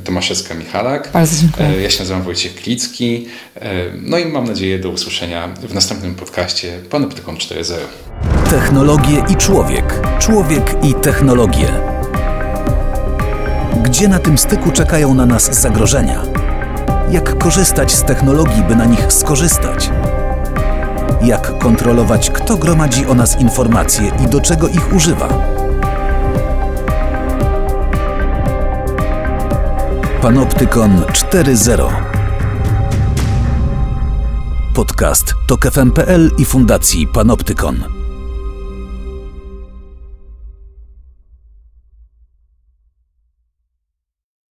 [0.03, 1.11] Tomaszewska-Michalak.
[1.13, 1.81] Bardzo dziękuję.
[1.81, 3.27] Ja się nazywam Wojciech Klicki.
[4.01, 7.73] No i mam nadzieję do usłyszenia w następnym podcaście Panoptykon 4.0.
[8.49, 9.99] Technologie i człowiek.
[10.19, 11.67] Człowiek i technologie.
[13.83, 16.23] Gdzie na tym styku czekają na nas zagrożenia?
[17.11, 19.89] Jak korzystać z technologii, by na nich skorzystać?
[21.23, 25.27] Jak kontrolować, kto gromadzi o nas informacje i do czego ich używa?
[30.21, 31.93] Panoptykon 4.0
[34.73, 38.02] Podcast to KFM.pl i Fundacji Panoptykon.